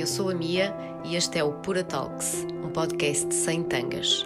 eu 0.00 0.06
sou 0.06 0.30
a 0.30 0.34
Mia 0.34 0.74
e 1.04 1.14
este 1.14 1.38
é 1.38 1.44
o 1.44 1.52
Pura 1.52 1.84
Talks, 1.84 2.46
um 2.64 2.70
podcast 2.70 3.34
sem 3.34 3.62
tangas. 3.62 4.24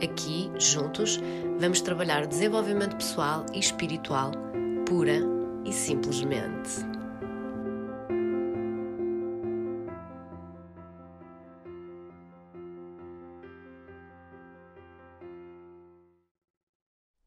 Aqui, 0.00 0.48
juntos, 0.56 1.18
vamos 1.58 1.80
trabalhar 1.80 2.28
desenvolvimento 2.28 2.94
pessoal 2.94 3.44
e 3.52 3.58
espiritual, 3.58 4.30
pura 4.86 5.18
e 5.64 5.72
simplesmente. 5.72 6.70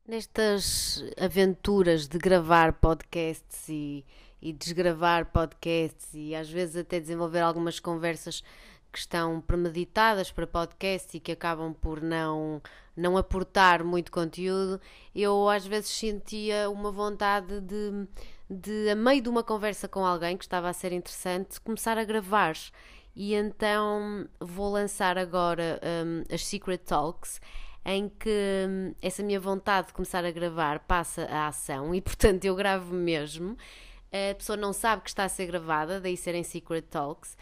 Nestas 0.08 1.04
aventuras 1.20 2.08
de 2.08 2.18
gravar 2.18 2.72
podcasts 2.74 3.68
e 3.68 4.06
e 4.44 4.52
desgravar 4.52 5.32
podcasts 5.32 6.10
e 6.14 6.36
às 6.36 6.50
vezes 6.50 6.76
até 6.76 7.00
desenvolver 7.00 7.40
algumas 7.40 7.80
conversas 7.80 8.44
que 8.92 9.00
estão 9.00 9.40
premeditadas 9.40 10.34
para 10.34 10.46
podcast 10.46 11.16
e 11.16 11.20
que 11.22 11.32
acabam 11.32 11.74
por 11.74 12.02
não, 12.02 12.62
não 12.96 13.16
aportar 13.16 13.86
muito 13.86 14.12
conteúdo, 14.12 14.82
eu 15.16 15.48
às 15.48 15.66
vezes 15.66 15.90
sentia 15.90 16.70
uma 16.70 16.92
vontade 16.92 17.62
de, 17.62 18.06
de, 18.50 18.90
a 18.90 18.96
meio 18.96 19.22
de 19.22 19.30
uma 19.30 19.44
conversa 19.44 19.88
com 19.88 20.06
alguém 20.06 20.36
que 20.36 20.44
estava 20.44 20.68
a 20.68 20.74
ser 20.74 20.92
interessante, 20.92 21.62
começar 21.62 21.98
a 21.98 22.04
gravar. 22.04 22.54
E 23.16 23.34
então 23.34 24.28
vou 24.42 24.74
lançar 24.74 25.18
agora 25.18 25.80
um, 26.06 26.34
as 26.34 26.46
Secret 26.46 26.80
Talks, 26.80 27.40
em 27.86 28.10
que 28.10 28.68
um, 28.68 28.94
essa 29.02 29.24
minha 29.24 29.40
vontade 29.40 29.88
de 29.88 29.94
começar 29.94 30.26
a 30.26 30.32
gravar 30.32 30.80
passa 30.80 31.24
a 31.28 31.48
ação 31.48 31.96
e, 31.96 32.02
portanto, 32.04 32.44
eu 32.44 32.56
gravo 32.56 32.94
mesmo 32.94 33.56
a 34.32 34.36
pessoa 34.36 34.56
não 34.56 34.72
sabe 34.72 35.02
que 35.02 35.10
está 35.10 35.24
a 35.24 35.30
ser 35.30 35.48
gravada, 35.48 36.00
daí 36.00 36.16
serem 36.16 36.44
secret 36.44 36.84
talks. 36.84 37.36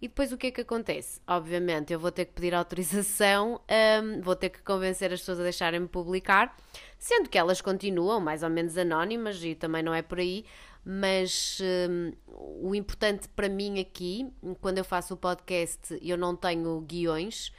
E 0.00 0.08
depois 0.08 0.30
o 0.30 0.36
que 0.36 0.48
é 0.48 0.50
que 0.50 0.60
acontece? 0.60 1.20
Obviamente 1.26 1.92
eu 1.92 1.98
vou 1.98 2.10
ter 2.10 2.26
que 2.26 2.32
pedir 2.32 2.54
autorização, 2.54 3.60
um, 4.02 4.20
vou 4.20 4.36
ter 4.36 4.50
que 4.50 4.62
convencer 4.62 5.12
as 5.12 5.20
pessoas 5.20 5.40
a 5.40 5.44
deixarem-me 5.44 5.88
publicar, 5.88 6.54
sendo 6.98 7.30
que 7.30 7.38
elas 7.38 7.60
continuam 7.62 8.20
mais 8.20 8.42
ou 8.42 8.50
menos 8.50 8.76
anónimas 8.76 9.42
e 9.42 9.54
também 9.54 9.82
não 9.82 9.94
é 9.94 10.02
por 10.02 10.18
aí, 10.18 10.44
mas 10.84 11.58
um, 11.88 12.12
o 12.60 12.74
importante 12.74 13.26
para 13.28 13.48
mim 13.48 13.80
aqui, 13.80 14.30
quando 14.60 14.78
eu 14.78 14.84
faço 14.84 15.14
o 15.14 15.16
podcast, 15.16 15.98
eu 16.02 16.18
não 16.18 16.36
tenho 16.36 16.78
guiões, 16.82 17.50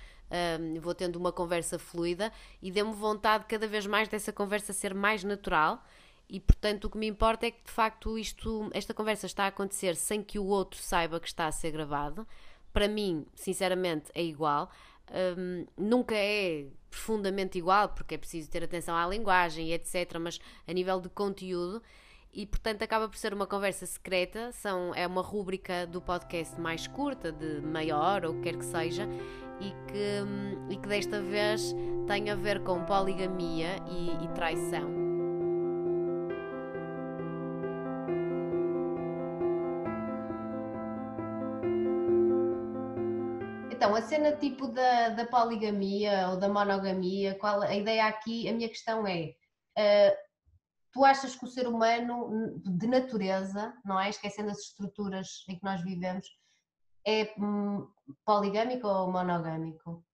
um, 0.59 0.79
vou 0.79 0.93
tendo 0.93 1.15
uma 1.15 1.31
conversa 1.31 1.79
fluida 1.79 2.31
e 2.61 2.69
dê-me 2.69 2.93
vontade 2.93 3.45
cada 3.47 3.67
vez 3.67 3.87
mais 3.87 4.07
dessa 4.09 4.31
conversa 4.31 4.73
ser 4.73 4.93
mais 4.93 5.23
natural 5.23 5.83
e 6.29 6.39
portanto 6.39 6.85
o 6.85 6.89
que 6.89 6.97
me 6.97 7.07
importa 7.07 7.45
é 7.45 7.51
que 7.51 7.63
de 7.63 7.71
facto 7.71 8.17
isto, 8.17 8.69
esta 8.73 8.93
conversa 8.93 9.25
está 9.25 9.45
a 9.45 9.47
acontecer 9.47 9.95
sem 9.95 10.21
que 10.21 10.37
o 10.37 10.45
outro 10.45 10.79
saiba 10.81 11.19
que 11.19 11.27
está 11.27 11.47
a 11.47 11.51
ser 11.51 11.71
gravado. 11.71 12.27
Para 12.73 12.87
mim, 12.87 13.25
sinceramente, 13.33 14.11
é 14.13 14.23
igual. 14.23 14.69
Um, 15.37 15.65
nunca 15.77 16.15
é 16.15 16.67
profundamente 16.89 17.57
igual, 17.57 17.89
porque 17.89 18.15
é 18.15 18.17
preciso 18.17 18.49
ter 18.49 18.63
atenção 18.63 18.95
à 18.95 19.07
linguagem 19.07 19.69
e 19.69 19.73
etc. 19.73 20.17
Mas 20.19 20.39
a 20.67 20.73
nível 20.73 20.99
de 20.99 21.09
conteúdo, 21.09 21.81
e 22.33 22.45
portanto 22.45 22.83
acaba 22.83 23.07
por 23.07 23.17
ser 23.17 23.33
uma 23.33 23.47
conversa 23.47 23.85
secreta. 23.85 24.51
São, 24.51 24.93
é 24.93 25.07
uma 25.07 25.21
rúbrica 25.21 25.87
do 25.87 26.01
podcast 26.01 26.59
mais 26.59 26.87
curta, 26.87 27.31
de 27.31 27.61
meia 27.61 27.97
hora 27.97 28.29
ou 28.29 28.35
o 28.35 28.37
que 28.37 28.51
quer 28.51 28.57
que 28.57 28.65
seja, 28.65 29.07
e 29.61 29.71
que, 29.91 30.21
um, 30.23 30.71
e 30.71 30.77
que 30.77 30.87
desta 30.87 31.21
vez 31.21 31.73
tem 32.05 32.29
a 32.29 32.35
ver 32.35 32.61
com 32.63 32.83
poligamia 32.83 33.77
e, 33.89 34.25
e 34.25 34.27
traição. 34.35 35.06
A 43.97 44.01
cena 44.01 44.31
tipo 44.35 44.67
da, 44.67 45.09
da 45.09 45.25
poligamia 45.25 46.29
ou 46.29 46.39
da 46.39 46.47
monogamia, 46.47 47.35
qual, 47.35 47.61
a 47.61 47.75
ideia 47.75 48.05
aqui, 48.05 48.47
a 48.47 48.53
minha 48.53 48.69
questão 48.69 49.07
é: 49.07 49.33
uh, 49.77 50.15
tu 50.91 51.03
achas 51.03 51.35
que 51.35 51.45
o 51.45 51.47
ser 51.47 51.67
humano, 51.67 52.61
de 52.63 52.87
natureza, 52.87 53.73
não 53.83 53.99
é? 53.99 54.09
Esquecendo 54.09 54.51
as 54.51 54.59
estruturas 54.59 55.43
em 55.49 55.57
que 55.57 55.63
nós 55.63 55.81
vivemos, 55.83 56.27
é 57.05 57.33
hum, 57.39 57.87
poligâmico 58.23 58.87
ou 58.87 59.11
monogâmico? 59.11 60.05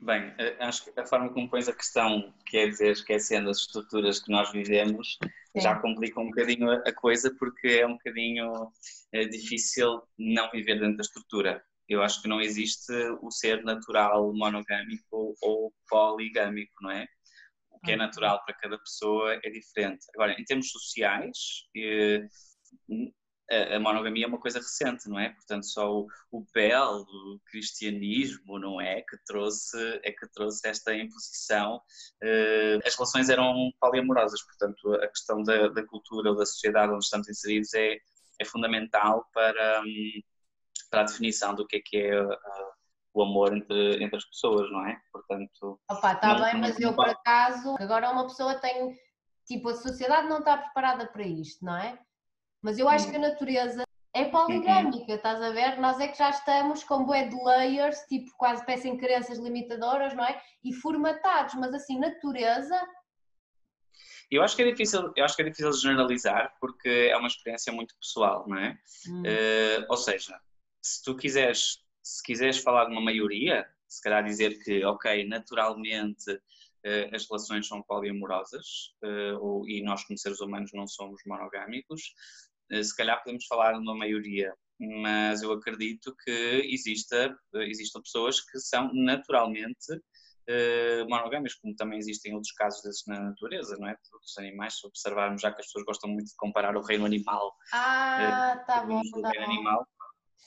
Bem, 0.00 0.32
eh, 0.38 0.56
acho 0.60 0.84
que 0.84 1.00
a 1.00 1.04
forma 1.04 1.28
como 1.32 1.50
pões 1.50 1.68
a 1.68 1.72
questão, 1.72 2.32
quer 2.46 2.68
dizer, 2.68 2.92
esquecendo 2.92 3.50
as 3.50 3.58
estruturas 3.58 4.20
que 4.20 4.30
nós 4.30 4.52
vivemos, 4.52 5.18
Sim. 5.20 5.60
já 5.60 5.76
complica 5.80 6.20
um 6.20 6.26
bocadinho 6.26 6.70
a 6.70 6.92
coisa, 6.92 7.34
porque 7.36 7.66
é 7.66 7.86
um 7.86 7.94
bocadinho 7.94 8.70
é 9.12 9.24
difícil 9.24 10.00
não 10.16 10.48
viver 10.50 10.78
dentro 10.78 10.98
da 10.98 11.02
estrutura. 11.02 11.64
Eu 11.88 12.02
acho 12.02 12.20
que 12.20 12.28
não 12.28 12.40
existe 12.40 12.92
o 13.22 13.30
ser 13.30 13.64
natural 13.64 14.32
monogâmico 14.34 15.34
ou 15.40 15.72
poligâmico, 15.88 16.74
não 16.82 16.90
é? 16.90 17.06
O 17.70 17.80
que 17.80 17.92
é 17.92 17.96
natural 17.96 18.44
para 18.44 18.54
cada 18.54 18.78
pessoa 18.78 19.34
é 19.42 19.50
diferente. 19.50 20.04
Agora, 20.14 20.32
em 20.32 20.44
termos 20.44 20.70
sociais, 20.70 21.36
a 23.50 23.78
monogamia 23.80 24.26
é 24.26 24.28
uma 24.28 24.40
coisa 24.40 24.58
recente, 24.58 25.08
não 25.08 25.18
é? 25.18 25.30
Portanto, 25.30 25.64
só 25.64 25.90
o, 25.90 26.06
o 26.30 26.44
belo 26.52 27.40
cristianismo, 27.50 28.58
não 28.58 28.80
é, 28.80 29.00
que 29.00 29.16
trouxe 29.24 29.78
é 30.02 30.12
que 30.12 30.28
trouxe 30.34 30.68
esta 30.68 30.94
imposição. 30.94 31.80
Uh, 32.22 32.78
as 32.86 32.94
relações 32.94 33.30
eram 33.30 33.72
poliamorosas, 33.80 34.42
portanto, 34.42 34.94
a 34.94 35.08
questão 35.08 35.42
da, 35.42 35.68
da, 35.68 35.86
cultura 35.86 36.30
ou 36.30 36.36
da 36.36 36.44
sociedade 36.44 36.92
onde 36.92 37.04
estamos 37.04 37.28
inseridos 37.28 37.72
é, 37.72 37.96
é 38.38 38.44
fundamental 38.44 39.26
para, 39.32 39.80
um, 39.82 40.20
para 40.90 41.02
a 41.02 41.04
definição 41.04 41.54
do 41.54 41.66
que 41.66 41.76
é 41.76 41.80
que 41.84 41.96
é 41.96 42.22
uh, 42.22 42.36
o 43.14 43.22
amor 43.22 43.56
entre, 43.56 44.02
entre 44.02 44.16
as 44.16 44.24
pessoas, 44.24 44.70
não 44.70 44.86
é? 44.86 45.00
Portanto. 45.12 45.80
Opa, 45.90 46.12
está 46.12 46.34
bem, 46.34 46.60
mas 46.60 46.78
eu 46.78 46.94
por 46.94 47.08
acaso, 47.08 47.76
agora 47.78 48.10
uma 48.10 48.26
pessoa 48.26 48.54
tem. 48.56 48.96
Tipo, 49.46 49.70
a 49.70 49.74
sociedade 49.74 50.28
não 50.28 50.40
está 50.40 50.58
preparada 50.58 51.06
para 51.06 51.26
isto, 51.26 51.64
não 51.64 51.76
é? 51.76 51.98
Mas 52.62 52.78
eu 52.78 52.88
acho 52.88 53.08
que 53.10 53.16
a 53.16 53.20
natureza 53.20 53.82
é 54.14 54.24
poligâmica, 54.24 55.14
estás 55.14 55.40
a 55.40 55.50
ver? 55.50 55.78
Nós 55.78 56.00
é 56.00 56.08
que 56.08 56.18
já 56.18 56.30
estamos 56.30 56.82
com 56.82 57.04
bué 57.04 57.28
de 57.28 57.36
layers, 57.42 57.98
tipo 58.08 58.30
quase 58.36 58.64
parecem 58.64 58.96
crenças 58.96 59.38
limitadoras, 59.38 60.14
não 60.14 60.24
é? 60.24 60.40
E 60.62 60.72
formatados, 60.72 61.54
mas 61.54 61.72
assim, 61.72 61.98
natureza. 61.98 62.80
Eu 64.30 64.42
acho 64.42 64.56
que 64.56 64.62
é 64.62 64.70
difícil, 64.70 65.12
eu 65.16 65.24
acho 65.24 65.34
que 65.34 65.42
é 65.42 65.44
difícil 65.46 65.72
generalizar 65.72 66.54
porque 66.60 67.08
é 67.10 67.16
uma 67.16 67.28
experiência 67.28 67.72
muito 67.72 67.94
pessoal, 67.98 68.44
não 68.46 68.58
é? 68.58 68.78
Hum. 69.08 69.22
Uh, 69.22 69.86
ou 69.88 69.96
seja, 69.96 70.38
se 70.80 71.02
tu 71.02 71.16
quiseres, 71.16 71.84
se 72.02 72.22
quiseres 72.22 72.58
falar 72.58 72.86
de 72.86 72.92
uma 72.92 73.00
maioria, 73.00 73.66
se 73.86 74.02
calhar 74.02 74.24
dizer 74.24 74.62
que, 74.62 74.84
ok, 74.84 75.26
naturalmente 75.26 76.30
uh, 76.32 77.14
as 77.14 77.26
relações 77.28 77.66
são 77.66 77.82
poliamorosas 77.82 78.94
ou, 79.40 79.66
e 79.68 79.82
nós 79.82 80.04
como 80.04 80.18
seres 80.18 80.40
humanos 80.40 80.70
não 80.74 80.86
somos 80.86 81.20
monogâmicos, 81.26 82.14
eh, 82.70 82.82
se 82.82 82.94
calhar 82.94 83.22
podemos 83.22 83.46
falar 83.46 83.72
de 83.72 83.78
uma 83.78 83.96
maioria, 83.96 84.54
mas 84.78 85.42
eu 85.42 85.52
acredito 85.52 86.14
que 86.24 86.30
exista, 86.70 87.36
existam 87.54 88.00
pessoas 88.02 88.40
que 88.40 88.58
são 88.60 88.92
naturalmente 88.92 90.00
monogâmicas, 91.08 91.54
como 91.58 91.74
também 91.76 91.98
existem 91.98 92.34
outros 92.34 92.52
casos 92.52 92.82
desses 92.82 93.04
na 93.06 93.20
natureza, 93.20 93.76
não 93.78 93.88
é? 93.88 93.96
Dos 94.12 94.38
animais, 94.38 94.78
se 94.78 94.86
observarmos, 94.86 95.42
já 95.42 95.52
que 95.52 95.60
as 95.60 95.66
pessoas 95.66 95.84
gostam 95.84 96.10
muito 96.10 96.28
de 96.28 96.36
comparar 96.36 96.76
o 96.76 96.82
reino 96.82 97.04
animal. 97.04 97.54
Ah, 97.72 98.62
tá 98.66 98.82
bom, 98.84 99.02
tá 99.22 99.32
bom. 99.34 99.42
Animal, 99.42 99.86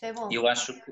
Isso 0.02 0.06
é 0.06 0.14
bom. 0.14 0.30
Eu 0.32 0.48
acho 0.48 0.74
que 0.74 0.92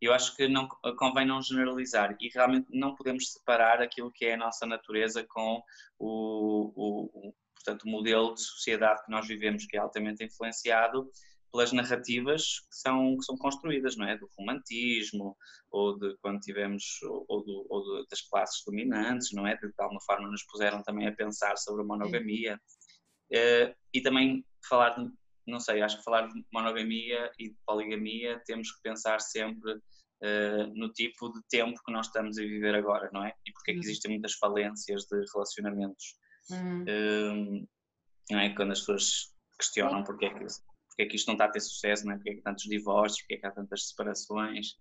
eu 0.00 0.12
acho 0.12 0.34
que 0.34 0.48
não 0.48 0.68
convém 0.98 1.24
não 1.24 1.40
generalizar 1.40 2.16
e 2.20 2.28
realmente 2.28 2.66
não 2.70 2.92
podemos 2.92 3.32
separar 3.32 3.80
aquilo 3.80 4.10
que 4.10 4.24
é 4.24 4.34
a 4.34 4.36
nossa 4.36 4.66
natureza 4.66 5.24
com 5.24 5.62
o, 5.96 6.72
o, 6.74 7.34
portanto, 7.54 7.84
o 7.84 7.88
modelo 7.88 8.34
de 8.34 8.40
sociedade 8.40 9.04
que 9.04 9.10
nós 9.12 9.28
vivemos, 9.28 9.64
que 9.64 9.76
é 9.76 9.80
altamente 9.80 10.24
influenciado 10.24 11.08
pelas 11.52 11.70
narrativas 11.70 12.60
que 12.60 12.76
são, 12.76 13.16
que 13.16 13.24
são 13.24 13.36
construídas, 13.36 13.96
não 13.96 14.08
é? 14.08 14.18
Do 14.18 14.28
romantismo, 14.36 15.36
ou 15.70 15.96
de 15.96 16.16
quando 16.20 16.40
tivemos, 16.40 16.82
ou, 17.02 17.44
do, 17.44 17.66
ou 17.68 17.84
do, 17.84 18.06
das 18.10 18.22
classes 18.22 18.64
dominantes, 18.66 19.30
não 19.32 19.46
é? 19.46 19.54
De, 19.54 19.68
de 19.68 19.74
alguma 19.78 20.00
forma 20.00 20.28
nos 20.28 20.42
puseram 20.44 20.82
também 20.82 21.06
a 21.06 21.14
pensar 21.14 21.56
sobre 21.58 21.82
a 21.82 21.86
monogamia. 21.86 22.60
Uh, 23.30 23.72
e 23.94 24.00
também 24.00 24.44
falar 24.68 24.90
de, 24.90 25.10
não 25.46 25.60
sei, 25.60 25.82
acho 25.82 25.98
que 25.98 26.04
falar 26.04 26.28
de 26.28 26.44
monogamia 26.52 27.30
e 27.38 27.50
de 27.50 27.56
poligamia 27.66 28.40
temos 28.46 28.70
que 28.70 28.82
pensar 28.82 29.20
sempre 29.20 29.72
uh, 29.72 30.66
no 30.74 30.92
tipo 30.92 31.32
de 31.32 31.40
tempo 31.48 31.80
que 31.84 31.92
nós 31.92 32.06
estamos 32.06 32.38
a 32.38 32.42
viver 32.42 32.74
agora, 32.74 33.10
não 33.12 33.24
é? 33.24 33.32
E 33.46 33.52
porque 33.52 33.72
é 33.72 33.74
que 33.74 33.80
existem 33.80 34.12
muitas 34.12 34.34
falências 34.34 35.04
de 35.04 35.24
relacionamentos 35.34 36.16
Uhum. 36.50 37.66
não 38.30 38.38
é? 38.38 38.54
Quando 38.54 38.72
as 38.72 38.80
pessoas 38.80 39.32
questionam 39.58 40.02
porque 40.02 40.26
é, 40.26 40.30
que, 40.30 40.44
porque 40.88 41.02
é 41.02 41.06
que 41.06 41.16
isto 41.16 41.28
não 41.28 41.34
está 41.34 41.44
a 41.44 41.50
ter 41.50 41.60
sucesso, 41.60 42.04
não 42.04 42.12
é? 42.12 42.16
porque 42.16 42.30
é 42.30 42.34
que 42.34 42.40
há 42.40 42.44
tantos 42.44 42.64
divórcios, 42.64 43.20
porque 43.22 43.34
é 43.34 43.38
que 43.38 43.46
há 43.46 43.50
tantas 43.50 43.88
separações. 43.88 44.76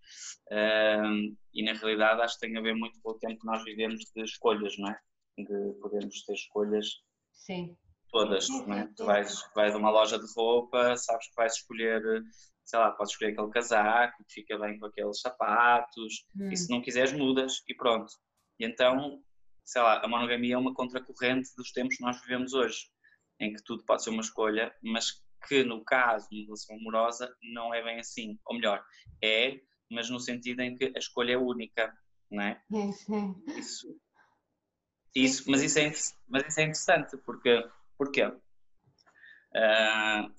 e 1.54 1.64
na 1.64 1.74
realidade 1.74 2.22
acho 2.22 2.40
que 2.40 2.48
tem 2.48 2.58
a 2.58 2.62
ver 2.62 2.76
muito 2.76 3.00
com 3.02 3.12
o 3.12 3.20
tempo 3.20 3.40
que 3.40 3.46
nós 3.46 3.64
vivemos 3.64 4.02
de 4.16 4.24
escolhas, 4.24 4.78
não 4.78 4.90
é? 4.90 5.00
De 5.38 5.80
podermos 5.82 6.24
ter 6.24 6.34
escolhas. 6.34 6.88
Sim. 7.32 7.78
Todas, 8.12 8.50
não 8.50 8.74
é? 8.74 8.90
Tu 8.96 9.06
vais, 9.06 9.50
vais 9.56 9.74
a 9.74 9.78
uma 9.78 9.90
loja 9.90 10.20
de 10.20 10.26
roupa, 10.36 10.98
sabes 10.98 11.30
que 11.30 11.36
vais 11.36 11.54
escolher 11.54 12.02
sei 12.72 12.80
lá, 12.80 12.92
podes 12.92 13.12
escolher 13.12 13.34
aquele 13.34 13.50
casaco 13.50 14.24
que 14.24 14.34
fica 14.34 14.58
bem 14.58 14.80
com 14.80 14.86
aqueles 14.86 15.20
sapatos, 15.20 16.26
hum. 16.36 16.50
e 16.50 16.56
se 16.56 16.70
não 16.70 16.82
quiseres 16.82 17.12
mudas 17.12 17.62
e 17.68 17.76
pronto. 17.76 18.12
E 18.60 18.66
então, 18.66 19.22
sei 19.66 19.82
lá, 19.82 20.02
a 20.04 20.08
monogamia 20.08 20.56
é 20.56 20.58
uma 20.58 20.74
contracorrente 20.74 21.50
dos 21.58 21.72
tempos 21.72 21.98
que 21.98 22.04
nós 22.04 22.22
vivemos 22.22 22.54
hoje, 22.54 22.90
em 23.40 23.54
que 23.54 23.64
tudo 23.64 23.84
pode 23.84 24.04
ser 24.04 24.12
uma 24.12 24.22
escolha, 24.22 24.74
mas 24.82 25.22
que 25.48 25.64
no 25.64 25.84
caso 25.84 26.30
de 26.30 26.38
uma 26.38 26.46
relação 26.46 26.76
amorosa 26.78 27.36
não 27.42 27.74
é 27.74 27.84
bem 27.84 28.00
assim. 28.00 28.40
Ou 28.46 28.56
melhor, 28.56 28.84
é, 29.22 29.60
mas 29.90 30.10
no 30.10 30.20
sentido 30.20 30.62
em 30.62 30.78
que 30.78 30.94
a 30.96 31.00
escolha 31.00 31.34
é 31.34 31.38
única, 31.38 31.94
não 32.30 32.44
é? 32.44 32.62
Isso, 33.58 34.00
isso, 35.14 35.52
mas, 35.52 35.62
isso 35.62 35.80
é, 35.80 35.92
mas 36.30 36.48
isso 36.48 36.60
é 36.60 36.64
interessante, 36.64 37.18
porque, 37.18 37.68
porquê? 38.02 38.26
Uh, 38.26 40.34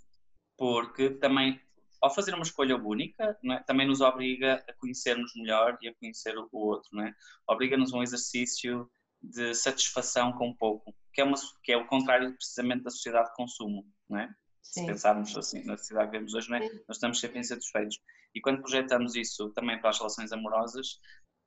porque 0.59 1.11
também, 1.11 1.61
ao 2.01 2.13
fazer 2.13 2.35
uma 2.35 2.43
escolha 2.43 2.77
única, 2.77 3.39
é? 3.49 3.59
também 3.61 3.87
nos 3.87 4.01
obriga 4.01 4.65
a 4.69 4.73
conhecermos 4.73 5.33
melhor 5.37 5.79
e 5.81 5.89
a 5.89 5.95
conhecer 5.95 6.37
o 6.37 6.49
outro, 6.51 6.89
não 6.93 7.05
é? 7.05 7.15
Obriga-nos 7.47 7.95
a 7.95 7.99
um 7.99 8.03
exercício 8.03 8.91
de 9.23 9.55
satisfação 9.55 10.33
com 10.33 10.53
pouco, 10.53 10.93
que 11.13 11.21
é, 11.21 11.25
uma, 11.25 11.37
que 11.63 11.71
é 11.71 11.77
o 11.77 11.87
contrário 11.87 12.35
precisamente 12.35 12.83
da 12.83 12.91
sociedade 12.91 13.29
de 13.29 13.37
consumo, 13.37 13.87
não 14.11 14.19
é? 14.19 14.29
Se 14.61 14.85
pensarmos 14.85 15.37
assim 15.37 15.65
na 15.65 15.77
sociedade 15.77 16.11
que 16.11 16.19
vemos 16.19 16.35
hoje, 16.35 16.51
não 16.51 16.57
é? 16.57 16.69
nós 16.89 16.97
estamos 16.97 17.21
sempre 17.21 17.39
insatisfeitos. 17.39 18.01
E 18.35 18.41
quando 18.41 18.61
projetamos 18.61 19.15
isso 19.15 19.51
também 19.51 19.81
para 19.81 19.91
as 19.91 19.99
relações 19.99 20.33
amorosas, 20.33 20.95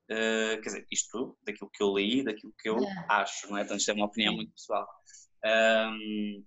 uh, 0.10 0.62
quer 0.62 0.62
dizer, 0.62 0.88
isto 0.90 1.38
daquilo 1.44 1.70
que 1.74 1.84
eu 1.84 1.98
li, 1.98 2.24
daquilo 2.24 2.54
que 2.58 2.70
eu 2.70 2.78
acho, 3.10 3.50
não 3.50 3.58
é? 3.58 3.64
Então 3.64 3.76
isto 3.76 3.92
é 3.92 3.94
uma 3.94 4.06
opinião 4.06 4.34
muito 4.34 4.54
pessoal. 4.54 4.88
Um, 5.46 6.44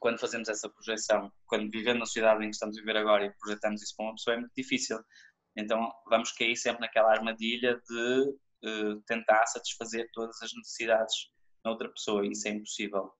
quando 0.00 0.18
fazemos 0.18 0.48
essa 0.48 0.68
projeção, 0.68 1.30
quando 1.46 1.70
vivendo 1.70 2.00
na 2.00 2.06
sociedade 2.06 2.44
em 2.44 2.48
que 2.48 2.54
estamos 2.54 2.76
a 2.76 2.80
viver 2.80 2.96
agora 2.96 3.26
e 3.26 3.32
projetamos 3.38 3.82
isso 3.82 3.94
para 3.96 4.06
uma 4.06 4.14
pessoa, 4.14 4.34
é 4.34 4.40
muito 4.40 4.52
difícil. 4.56 4.98
Então 5.56 5.92
vamos 6.08 6.32
cair 6.32 6.56
sempre 6.56 6.80
naquela 6.80 7.12
armadilha 7.12 7.80
de 7.88 8.20
uh, 8.64 9.00
tentar 9.06 9.46
satisfazer 9.46 10.08
todas 10.12 10.40
as 10.42 10.50
necessidades 10.54 11.30
na 11.64 11.70
outra 11.70 11.88
pessoa 11.90 12.26
e 12.26 12.30
isso 12.30 12.48
é 12.48 12.52
impossível. 12.52 13.12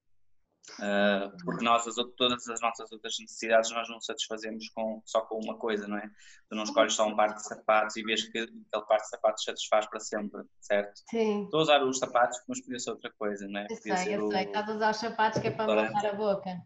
Uh, 0.79 1.37
porque 1.44 1.64
nós, 1.64 1.87
as, 1.87 1.97
todas 2.17 2.49
as 2.49 2.61
nossas 2.61 2.91
outras 2.93 3.17
necessidades, 3.19 3.70
nós 3.73 3.88
não 3.88 4.00
satisfazemos 4.00 4.69
com, 4.70 5.03
só 5.05 5.20
com 5.23 5.38
uma 5.38 5.59
coisa, 5.59 5.88
não 5.88 5.99
é? 5.99 6.09
Tu 6.49 6.55
não 6.55 6.62
escolhes 6.62 6.94
só 6.94 7.06
um 7.06 7.17
par 7.17 7.35
de 7.35 7.44
sapatos 7.44 7.97
e 7.97 8.03
vês 8.03 8.23
que 8.29 8.38
aquele 8.38 8.87
par 8.87 8.99
de 8.99 9.09
sapatos 9.09 9.44
satisfaz 9.44 9.87
para 9.87 10.00
sempre, 10.00 10.43
certo? 10.61 11.03
Sim. 11.11 11.44
Estou 11.44 11.61
a 11.61 11.62
usar 11.62 11.82
os 11.82 11.99
sapatos, 11.99 12.41
mas 12.49 12.61
podia 12.61 12.79
ser 12.79 12.91
outra 12.91 13.12
coisa, 13.19 13.47
não 13.49 13.61
é? 13.61 13.64
Eu 13.64 13.76
podia 13.76 13.97
sei, 13.97 14.17
eu 14.17 14.26
o... 14.26 14.31
sei. 14.31 14.44
Estás 14.44 14.69
a 14.69 14.75
usar 14.75 14.91
os 14.91 14.97
sapatos 14.99 15.41
que 15.41 15.49
é 15.49 15.50
para 15.50 15.91
me 15.91 16.06
a 16.06 16.14
boca. 16.14 16.62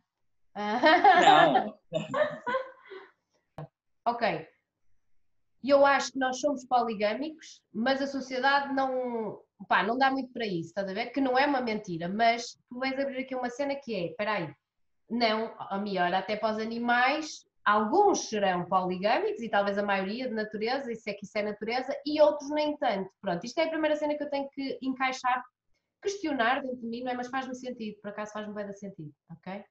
Não. 0.54 1.78
ok. 4.06 4.56
Eu 5.66 5.84
acho 5.84 6.12
que 6.12 6.18
nós 6.18 6.40
somos 6.40 6.64
poligâmicos, 6.66 7.62
mas 7.72 8.00
a 8.00 8.06
sociedade 8.06 8.74
não, 8.74 9.40
pá, 9.68 9.82
não 9.82 9.96
dá 9.96 10.10
muito 10.10 10.32
para 10.32 10.46
isso, 10.46 10.68
estás 10.68 10.88
a 10.88 10.94
ver? 10.94 11.06
Que 11.06 11.20
não 11.20 11.38
é 11.38 11.46
uma 11.46 11.60
mentira, 11.60 12.08
mas 12.08 12.58
tu 12.68 12.78
vais 12.78 12.98
abrir 12.98 13.18
aqui 13.18 13.34
uma 13.34 13.50
cena 13.50 13.74
que 13.74 13.94
é, 13.94 14.06
espera 14.06 14.32
aí, 14.32 14.54
não, 15.08 15.54
a 15.58 15.78
melhor, 15.78 16.12
até 16.12 16.36
para 16.36 16.54
os 16.54 16.58
animais, 16.58 17.44
alguns 17.64 18.28
serão 18.28 18.64
poligâmicos 18.66 19.40
e 19.40 19.48
talvez 19.48 19.78
a 19.78 19.82
maioria 19.82 20.28
de 20.28 20.34
natureza, 20.34 20.92
isso 20.92 21.08
é 21.08 21.14
que 21.14 21.24
isso 21.24 21.38
é 21.38 21.42
natureza, 21.42 21.96
e 22.04 22.20
outros 22.20 22.50
nem 22.50 22.76
tanto. 22.76 23.10
Pronto, 23.20 23.44
isto 23.44 23.58
é 23.58 23.64
a 23.64 23.70
primeira 23.70 23.96
cena 23.96 24.16
que 24.16 24.22
eu 24.22 24.30
tenho 24.30 24.48
que 24.50 24.78
encaixar, 24.82 25.42
questionar 26.02 26.62
dentro 26.62 26.78
de 26.78 26.86
mim, 26.86 27.02
não 27.02 27.12
é? 27.12 27.14
Mas 27.14 27.28
faz-me 27.28 27.54
sentido, 27.54 27.98
por 28.00 28.10
acaso 28.10 28.32
faz-me 28.32 28.54
bem 28.54 28.72
sentido, 28.72 29.12
ok? 29.30 29.64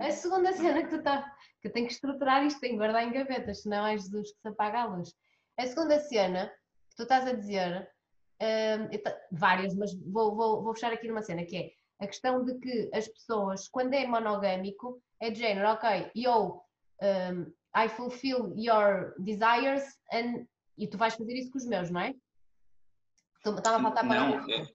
A 0.00 0.10
segunda 0.10 0.52
cena 0.52 0.82
que 0.82 0.88
tu 0.88 1.02
tá, 1.02 1.22
que 1.60 1.68
eu 1.68 1.72
tenho 1.72 1.86
que 1.86 1.92
estruturar 1.92 2.44
isto, 2.44 2.58
tenho 2.60 2.72
que 2.72 2.78
guardar 2.78 3.04
em 3.04 3.12
gavetas, 3.12 3.62
senão 3.62 3.86
é 3.86 3.96
Jesus 3.96 4.32
que 4.32 4.40
se 4.40 4.48
apaga 4.48 4.80
a 4.80 4.86
luz. 4.86 5.14
A 5.58 5.66
segunda 5.66 5.98
cena 6.00 6.52
que 6.90 6.96
tu 6.96 7.02
estás 7.02 7.26
a 7.26 7.32
dizer 7.32 7.88
várias, 9.32 9.74
mas 9.74 9.94
vou, 9.94 10.36
vou, 10.36 10.62
vou 10.62 10.74
fechar 10.74 10.92
aqui 10.92 11.08
numa 11.08 11.22
cena 11.22 11.44
que 11.44 11.56
é 11.56 11.70
a 11.98 12.06
questão 12.06 12.44
de 12.44 12.58
que 12.58 12.90
as 12.92 13.08
pessoas, 13.08 13.68
quando 13.68 13.94
é 13.94 14.06
monogâmico, 14.06 15.02
é 15.20 15.30
de 15.30 15.38
género, 15.38 15.68
ok, 15.68 16.10
eu 16.14 16.62
um, 17.02 17.52
I 17.74 17.88
fulfill 17.88 18.54
your 18.56 19.14
desires 19.18 19.84
and, 20.12 20.46
e 20.78 20.86
tu 20.86 20.98
vais 20.98 21.14
fazer 21.14 21.34
isso 21.34 21.50
com 21.50 21.58
os 21.58 21.66
meus, 21.66 21.90
não 21.90 22.00
é? 22.00 22.14
Estava 23.44 23.76
a 23.76 23.82
faltar 23.82 24.04
Não, 24.04 24.48
eu, 24.48 24.66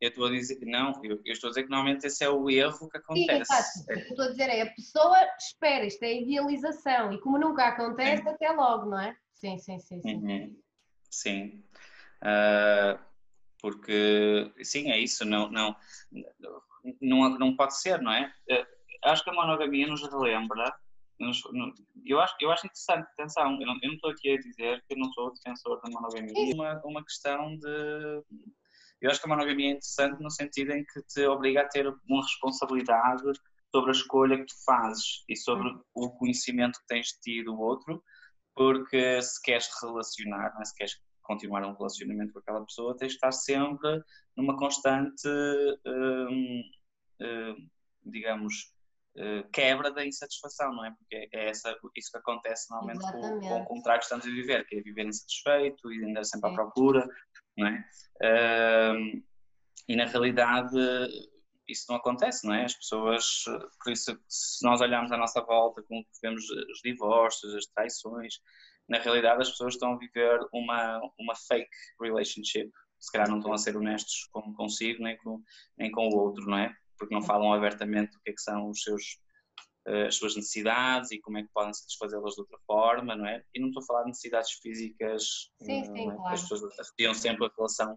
eu 0.00 0.08
estou 0.08 0.26
a 0.26 0.30
dizer 0.30 0.58
não, 0.62 0.92
eu, 1.04 1.20
eu, 1.24 1.32
estou 1.32 1.48
a 1.48 1.50
dizer 1.50 1.64
que 1.64 1.70
normalmente 1.70 2.06
esse 2.06 2.24
é 2.24 2.28
o 2.28 2.48
erro 2.48 2.88
que 2.88 2.96
acontece. 2.96 3.44
Sim, 3.44 3.54
exato. 3.54 3.80
O 3.80 3.86
que 3.86 3.92
eu 3.92 4.10
estou 4.10 4.24
a 4.24 4.28
dizer 4.30 4.48
é 4.48 4.62
a 4.62 4.70
pessoa 4.72 5.18
espera, 5.38 5.84
isto 5.84 6.02
é 6.02 6.14
idealização, 6.14 7.12
e 7.12 7.20
como 7.20 7.38
nunca 7.38 7.68
acontece, 7.68 8.22
sim. 8.22 8.28
até 8.28 8.50
logo, 8.50 8.86
não 8.86 9.00
é? 9.00 9.16
Sim, 9.38 9.58
sim, 9.58 9.78
sim. 9.78 10.02
Sim. 10.02 10.14
Uhum. 10.16 10.56
sim. 11.10 11.64
Uh, 12.22 12.98
porque, 13.60 14.52
sim, 14.62 14.90
é 14.90 14.98
isso, 14.98 15.24
não, 15.24 15.50
não, 15.50 15.76
não, 17.00 17.38
não 17.38 17.56
pode 17.56 17.80
ser, 17.80 18.00
não 18.00 18.12
é? 18.12 18.32
Uh, 18.50 18.66
acho 19.04 19.22
que 19.22 19.30
a 19.30 19.32
monogamia 19.34 19.86
nos 19.86 20.02
relembra, 20.02 20.72
nos, 21.18 21.42
no, 21.52 21.72
eu, 22.04 22.20
acho, 22.20 22.34
eu 22.40 22.50
acho 22.50 22.66
interessante, 22.66 23.08
atenção, 23.12 23.60
eu 23.60 23.66
não, 23.66 23.78
eu 23.82 23.88
não 23.88 23.94
estou 23.94 24.10
aqui 24.10 24.30
a 24.30 24.38
dizer 24.38 24.84
que 24.86 24.94
eu 24.94 24.98
não 24.98 25.12
sou 25.12 25.32
defensor 25.32 25.80
da 25.82 25.90
monogamia, 25.90 26.32
é 26.36 26.54
uma, 26.54 26.80
uma 26.84 27.04
questão 27.04 27.56
de. 27.56 28.22
Eu 29.00 29.10
acho 29.10 29.20
que 29.20 29.26
a 29.26 29.28
monogamia 29.28 29.66
é 29.66 29.70
interessante 29.70 30.20
no 30.20 30.30
sentido 30.30 30.72
em 30.72 30.84
que 30.84 31.02
te 31.02 31.24
obriga 31.26 31.62
a 31.62 31.68
ter 31.68 31.86
uma 31.86 32.22
responsabilidade 32.22 33.22
sobre 33.72 33.90
a 33.90 33.92
escolha 33.92 34.38
que 34.38 34.46
tu 34.46 34.64
fazes 34.64 35.24
e 35.28 35.36
sobre 35.36 35.68
o 35.94 36.10
conhecimento 36.10 36.80
que 36.80 36.86
tens 36.88 37.08
tido 37.22 37.52
do 37.52 37.60
outro, 37.60 38.02
porque 38.58 39.22
se 39.22 39.40
queres 39.40 39.68
relacionar, 39.80 40.52
é? 40.60 40.64
se 40.64 40.74
queres 40.74 41.00
continuar 41.22 41.64
um 41.64 41.76
relacionamento 41.76 42.32
com 42.32 42.40
aquela 42.40 42.64
pessoa, 42.64 42.96
tens 42.96 43.10
de 43.10 43.14
estar 43.14 43.30
sempre 43.30 44.02
numa 44.36 44.56
constante, 44.56 45.28
hum, 45.86 46.62
hum, 47.20 47.68
digamos, 48.04 48.74
uh, 49.16 49.48
quebra 49.52 49.92
da 49.92 50.04
insatisfação, 50.04 50.74
não 50.74 50.84
é? 50.84 50.90
Porque 50.90 51.28
é 51.32 51.50
essa, 51.50 51.76
isso 51.96 52.10
que 52.10 52.18
acontece 52.18 52.68
normalmente 52.68 53.00
com, 53.12 53.40
com, 53.40 53.60
o 53.60 53.64
contrário 53.64 54.00
que 54.00 54.06
estamos 54.06 54.26
a 54.26 54.30
viver, 54.30 54.66
que 54.66 54.76
é 54.76 54.82
viver 54.82 55.06
insatisfeito 55.06 55.92
e 55.92 56.04
andar 56.04 56.24
sempre 56.24 56.50
à 56.50 56.54
procura, 56.54 57.06
não 57.56 57.68
é? 57.68 57.84
Uh, 58.22 59.22
e 59.86 59.94
na 59.94 60.06
realidade 60.06 60.76
isso 61.68 61.84
não 61.88 61.96
acontece, 61.96 62.46
não 62.46 62.54
é? 62.54 62.64
As 62.64 62.74
pessoas, 62.74 63.44
por 63.82 63.92
isso, 63.92 64.18
se 64.26 64.64
nós 64.64 64.80
olharmos 64.80 65.12
à 65.12 65.16
nossa 65.16 65.40
volta, 65.42 65.82
como 65.82 66.04
vemos 66.22 66.48
os 66.48 66.80
divórcios, 66.82 67.54
as 67.54 67.66
traições, 67.66 68.40
na 68.88 68.98
realidade 68.98 69.42
as 69.42 69.50
pessoas 69.50 69.74
estão 69.74 69.92
a 69.92 69.98
viver 69.98 70.40
uma, 70.52 71.00
uma 71.18 71.34
fake 71.34 71.70
relationship. 72.00 72.70
Se 72.98 73.12
calhar 73.12 73.28
não 73.28 73.38
estão 73.38 73.52
a 73.52 73.58
ser 73.58 73.76
honestos 73.76 74.28
com 74.32 74.52
consigo 74.54 75.02
nem 75.02 75.16
com, 75.18 75.42
nem 75.76 75.90
com 75.90 76.08
o 76.08 76.16
outro, 76.16 76.44
não 76.46 76.58
é? 76.58 76.74
Porque 76.96 77.14
não 77.14 77.22
falam 77.22 77.52
abertamente 77.52 78.16
o 78.16 78.20
que 78.20 78.30
é 78.30 78.32
que 78.32 78.40
são 78.40 78.70
os 78.70 78.82
seus, 78.82 79.18
eh, 79.86 80.06
as 80.06 80.16
suas 80.16 80.34
necessidades 80.34 81.12
e 81.12 81.20
como 81.20 81.38
é 81.38 81.42
que 81.42 81.52
podem 81.52 81.72
satisfazê-las 81.72 82.34
de 82.34 82.40
outra 82.40 82.58
forma, 82.66 83.14
não 83.14 83.26
é? 83.26 83.44
E 83.54 83.60
não 83.60 83.68
estou 83.68 83.82
a 83.82 83.86
falar 83.86 84.02
de 84.02 84.08
necessidades 84.08 84.52
físicas, 84.52 85.22
sim, 85.62 85.84
sim, 85.84 86.10
é? 86.10 86.14
claro. 86.14 86.34
as 86.34 86.42
pessoas 86.42 86.64
associam 86.80 87.14
sempre 87.14 87.46
a 87.46 87.50
relação, 87.56 87.96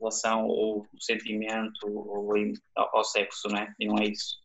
relação 0.00 0.46
ou 0.46 0.86
sentimento 1.00 1.86
ou 1.86 2.32
ao, 2.76 3.04
sexo, 3.04 3.48
não 3.48 3.58
é? 3.58 3.74
E 3.78 3.86
não 3.86 3.98
é 3.98 4.06
isso. 4.06 4.36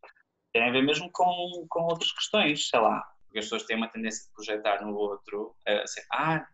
Tem 0.53 0.63
a 0.67 0.72
ver 0.72 0.83
mesmo 0.83 1.10
com, 1.12 1.65
com 1.69 1.83
outras 1.83 2.12
questões, 2.12 2.69
sei 2.69 2.79
lá, 2.79 3.03
porque 3.25 3.39
as 3.39 3.45
pessoas 3.45 3.63
têm 3.63 3.77
uma 3.77 3.89
tendência 3.89 4.25
de 4.25 4.33
projetar 4.33 4.86
no 4.86 4.95
outro, 4.95 5.55
assim, 5.65 6.01
ah, 6.12 6.45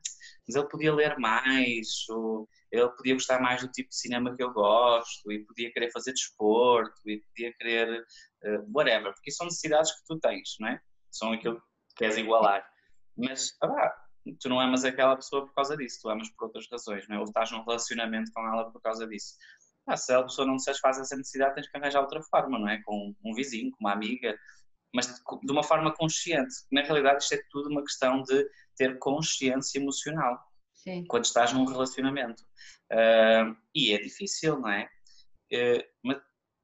mas 0.48 0.56
ele 0.56 0.68
podia 0.70 0.96
ler 0.96 1.18
mais, 1.20 2.08
ou 2.10 2.48
ele 2.72 2.90
podia 2.90 3.14
gostar 3.14 3.42
mais 3.42 3.62
do 3.62 3.68
tipo 3.70 3.90
de 3.90 3.98
cinema 3.98 4.36
que 4.36 4.42
eu 4.42 4.52
gosto, 4.52 5.32
e 5.32 5.46
podia 5.46 5.72
querer 5.72 5.92
fazer 5.92 6.14
desporto, 6.14 7.00
e 7.06 7.20
podia 7.20 7.54
querer 7.54 8.02
uh, 8.02 8.72
whatever, 8.74 9.14
porque 9.14 9.30
são 9.30 9.46
necessidades 9.46 9.92
que 9.92 10.06
tu 10.08 10.20
tens, 10.20 10.56
não 10.60 10.70
é? 10.70 10.82
São 11.12 11.34
aquilo 11.34 11.58
que 11.90 11.96
queres 11.98 12.18
igualar. 12.18 12.66
Mas, 13.18 13.52
ah, 13.62 13.94
tu 14.40 14.50
não 14.50 14.60
amas 14.60 14.84
aquela 14.84 15.16
pessoa 15.16 15.46
por 15.46 15.54
causa 15.54 15.76
disso, 15.78 16.00
tu 16.02 16.10
amas 16.10 16.30
por 16.30 16.46
outras 16.46 16.68
razões, 16.72 17.08
não 17.08 17.16
é? 17.18 17.20
Ou 17.20 17.26
estás 17.26 17.52
num 17.52 17.64
relacionamento 17.64 18.32
com 18.34 18.42
ela 18.46 18.72
por 18.72 18.82
causa 18.82 19.08
disso. 19.08 19.36
Ah, 19.88 19.98
se 19.98 20.14
a 20.14 20.22
pessoa 20.24 20.48
não 20.48 20.60
satisfaz 20.60 21.00
essa 21.00 21.16
necessidade, 21.16 21.56
tens 21.56 21.70
que 21.70 21.78
arranjar 21.78 22.02
outra 22.02 22.22
forma, 22.22 22.60
não 22.60 22.68
é? 22.68 22.82
Com 22.84 23.16
um 23.24 23.34
vizinho, 23.34 23.72
com 23.72 23.78
uma 23.80 23.94
amiga, 23.94 24.38
mas 24.94 25.08
de 25.08 25.52
uma 25.52 25.64
forma 25.64 25.94
consciente. 25.94 26.56
Na 26.72 26.82
realidade, 26.82 27.24
isto 27.24 27.34
é 27.34 27.42
tudo 27.50 27.70
uma 27.70 27.84
questão 27.84 28.22
de 28.24 28.48
ter 28.76 28.98
consciência 29.00 29.80
emocional 29.80 30.40
Sim. 30.74 31.06
quando 31.08 31.26
estás 31.26 31.54
num 31.54 31.66
relacionamento. 31.66 32.44
Uh, 32.92 33.56
e 33.74 33.94
é 33.94 33.98
difícil, 33.98 34.60
não 34.60 34.70
é? 34.70 34.90
Uh, 35.52 35.84
mas 36.04 36.18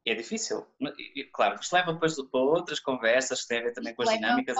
é 0.05 0.15
difícil. 0.15 0.65
Claro, 1.33 1.59
isto 1.59 1.73
leva 1.73 1.93
depois 1.93 2.15
para 2.15 2.39
outras 2.39 2.79
conversas 2.79 3.41
que 3.41 3.47
têm 3.47 3.59
a 3.59 3.63
ver 3.63 3.73
também 3.73 3.95
com 3.95 4.03
as 4.03 4.09
dinâmicas. 4.09 4.57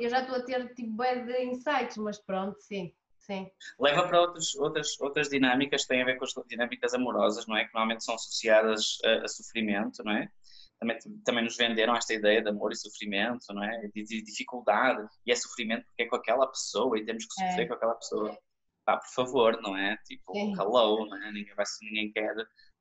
eu 0.00 0.10
já 0.10 0.20
estou 0.20 0.36
a 0.36 0.42
ter 0.42 0.74
tipo 0.74 0.96
bem 0.96 1.24
de 1.24 1.44
insights, 1.44 1.96
mas 1.96 2.18
pronto, 2.18 2.60
sim. 2.60 2.92
Sim. 3.18 3.50
Leva 3.78 4.08
para 4.08 4.22
outras, 4.22 4.54
outras, 4.54 5.00
outras 5.00 5.28
dinâmicas 5.28 5.82
que 5.82 5.88
têm 5.88 6.00
a 6.00 6.04
ver 6.06 6.16
com 6.16 6.24
as 6.24 6.32
dinâmicas 6.46 6.94
amorosas, 6.94 7.46
não 7.46 7.56
é? 7.58 7.66
Que 7.66 7.74
normalmente 7.74 8.02
são 8.02 8.14
associadas 8.14 8.96
a, 9.04 9.24
a 9.24 9.28
sofrimento, 9.28 10.02
não 10.02 10.12
é? 10.12 10.30
também, 10.78 10.98
também 11.24 11.44
nos 11.44 11.56
venderam 11.56 11.94
esta 11.96 12.14
ideia 12.14 12.40
de 12.40 12.48
amor 12.48 12.72
e 12.72 12.76
sofrimento, 12.76 13.52
não 13.52 13.62
é? 13.62 13.88
De, 13.94 14.04
de 14.04 14.22
dificuldade, 14.22 15.06
e 15.26 15.32
é 15.32 15.36
sofrimento 15.36 15.84
porque 15.86 16.02
é 16.02 16.06
com 16.06 16.16
aquela 16.16 16.46
pessoa 16.46 16.98
e 16.98 17.04
temos 17.04 17.26
que 17.26 17.34
sofrer 17.34 17.64
é. 17.64 17.66
com 17.66 17.74
aquela 17.74 17.94
pessoa. 17.94 18.38
Pá, 18.84 18.96
por 18.96 19.10
favor, 19.10 19.60
não 19.60 19.76
é? 19.76 19.96
Tipo, 20.06 20.32
Sim. 20.32 20.52
hello, 20.52 21.06
não 21.06 21.16
é? 21.22 21.32
Ninguém, 21.32 21.54
vai, 21.54 21.66
ninguém 21.82 22.12
quer. 22.12 22.34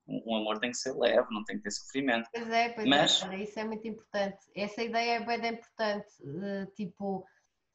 Um 0.07 0.37
amor 0.37 0.59
tem 0.59 0.71
que 0.71 0.77
ser 0.77 0.93
leve, 0.93 1.27
não 1.31 1.43
tem 1.43 1.57
que 1.57 1.63
ter 1.63 1.71
sofrimento. 1.71 2.29
Pois 2.33 2.49
é, 2.49 2.69
pois 2.69 2.87
Mas... 2.87 3.23
é, 3.23 3.37
isso 3.43 3.59
é 3.59 3.63
muito 3.65 3.87
importante. 3.87 4.37
Essa 4.55 4.81
ideia 4.81 5.17
é 5.17 5.25
bem 5.25 5.53
importante. 5.53 6.07
tipo, 6.75 7.25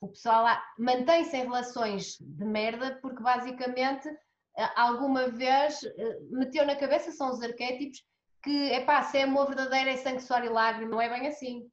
o 0.01 0.09
pessoal 0.09 0.47
mantém-se 0.79 1.37
em 1.37 1.43
relações 1.43 2.17
de 2.19 2.45
merda 2.45 2.99
porque 3.03 3.23
basicamente 3.23 4.09
alguma 4.77 5.29
vez 5.29 5.83
eh, 5.85 6.19
meteu 6.31 6.67
na 6.67 6.77
cabeça 6.77 7.13
são 7.13 7.31
os 7.31 7.43
arquétipos 7.43 8.03
que, 8.43 8.73
é 8.73 8.85
pá, 8.85 9.03
se 9.03 9.19
é 9.19 9.23
amor 9.23 9.47
verdadeiro 9.47 9.91
é 9.91 9.97
sangue, 9.97 10.21
suor 10.21 10.45
e 10.45 10.49
lágrima, 10.49 10.91
não 10.91 11.01
é 11.01 11.09
bem 11.09 11.29
assim. 11.29 11.71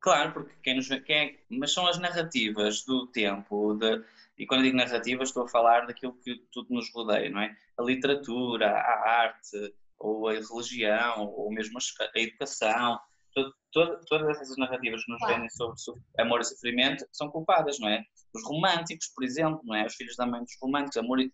Claro, 0.00 0.32
porque 0.32 0.54
quem 0.62 0.76
nos 0.76 0.88
vê, 0.88 1.00
quem 1.00 1.16
é, 1.16 1.38
mas 1.50 1.72
são 1.72 1.86
as 1.86 1.98
narrativas 1.98 2.84
do 2.84 3.06
tempo, 3.08 3.74
de, 3.74 4.02
e 4.36 4.46
quando 4.46 4.62
digo 4.62 4.76
narrativas 4.76 5.28
estou 5.28 5.44
a 5.44 5.48
falar 5.48 5.86
daquilo 5.86 6.18
que 6.22 6.36
tudo 6.52 6.74
nos 6.74 6.92
rodeia, 6.92 7.30
não 7.30 7.40
é? 7.40 7.54
A 7.78 7.82
literatura, 7.82 8.70
a 8.70 9.10
arte, 9.22 9.74
ou 9.98 10.28
a 10.28 10.32
religião, 10.32 11.26
ou 11.26 11.50
mesmo 11.52 11.78
a 11.78 12.18
educação, 12.18 12.98
todo, 13.34 13.54
todo, 13.72 14.00
todas 14.06 14.40
essas 14.40 14.56
narrativas 14.56 15.04
que 15.04 15.12
nos 15.12 15.18
claro. 15.20 15.34
vendem 15.34 15.50
sobre, 15.50 15.78
sobre 15.78 16.02
amor 16.18 16.40
e 16.40 16.44
sofrimento 16.44 17.06
são 17.12 17.28
culpadas, 17.30 17.78
não 17.78 17.88
é? 17.88 18.02
Os 18.34 18.44
românticos, 18.44 19.08
por 19.14 19.24
exemplo, 19.24 19.60
não 19.64 19.74
é? 19.74 19.86
Os 19.86 19.94
filhos 19.94 20.16
da 20.16 20.26
mãe 20.26 20.40
dos 20.40 20.56
românticos, 20.60 20.96
amor 20.96 21.20
e, 21.20 21.32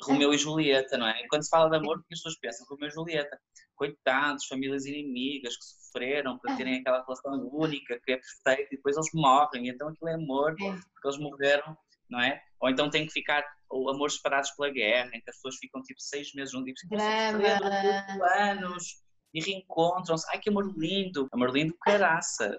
Romeu 0.00 0.32
e 0.32 0.38
Julieta, 0.38 0.96
não 0.96 1.08
é? 1.08 1.22
E 1.22 1.28
quando 1.28 1.42
se 1.42 1.50
fala 1.50 1.68
de 1.68 1.76
amor, 1.76 1.98
as 1.98 2.06
pessoas 2.06 2.38
pensam 2.38 2.66
Romeu 2.68 2.88
e 2.88 2.92
Julieta. 2.92 3.38
Coitados, 3.74 4.46
famílias 4.46 4.86
inimigas 4.86 5.56
que 5.56 5.64
sofreram 5.64 6.38
para 6.38 6.56
terem 6.56 6.80
aquela 6.80 7.02
relação 7.02 7.48
única, 7.52 8.00
que 8.04 8.12
é 8.12 8.16
perfeita, 8.16 8.74
e 8.74 8.76
depois 8.76 8.96
eles 8.96 9.10
morrem, 9.12 9.68
então 9.68 9.88
aquilo 9.88 10.08
é 10.08 10.14
amor, 10.14 10.54
porque 10.56 11.08
eles 11.08 11.18
morreram, 11.18 11.76
não 12.08 12.20
é? 12.20 12.40
Ou 12.60 12.68
então 12.68 12.90
tem 12.90 13.06
que 13.06 13.12
ficar, 13.12 13.44
ou 13.68 13.90
amores 13.90 14.16
separados 14.16 14.50
pela 14.52 14.70
guerra, 14.70 15.10
em 15.14 15.20
que 15.20 15.30
as 15.30 15.36
pessoas 15.36 15.56
ficam 15.56 15.82
tipo 15.82 16.00
seis 16.00 16.32
meses 16.34 16.52
juntos 16.52 16.72
e 16.72 16.80
ficam 16.80 16.98
anos 18.38 19.02
e 19.32 19.40
reencontram-se. 19.40 20.26
Ai 20.30 20.38
que 20.38 20.48
amor 20.48 20.72
lindo! 20.76 21.28
Amor 21.32 21.50
lindo, 21.50 21.76
caraça! 21.80 22.56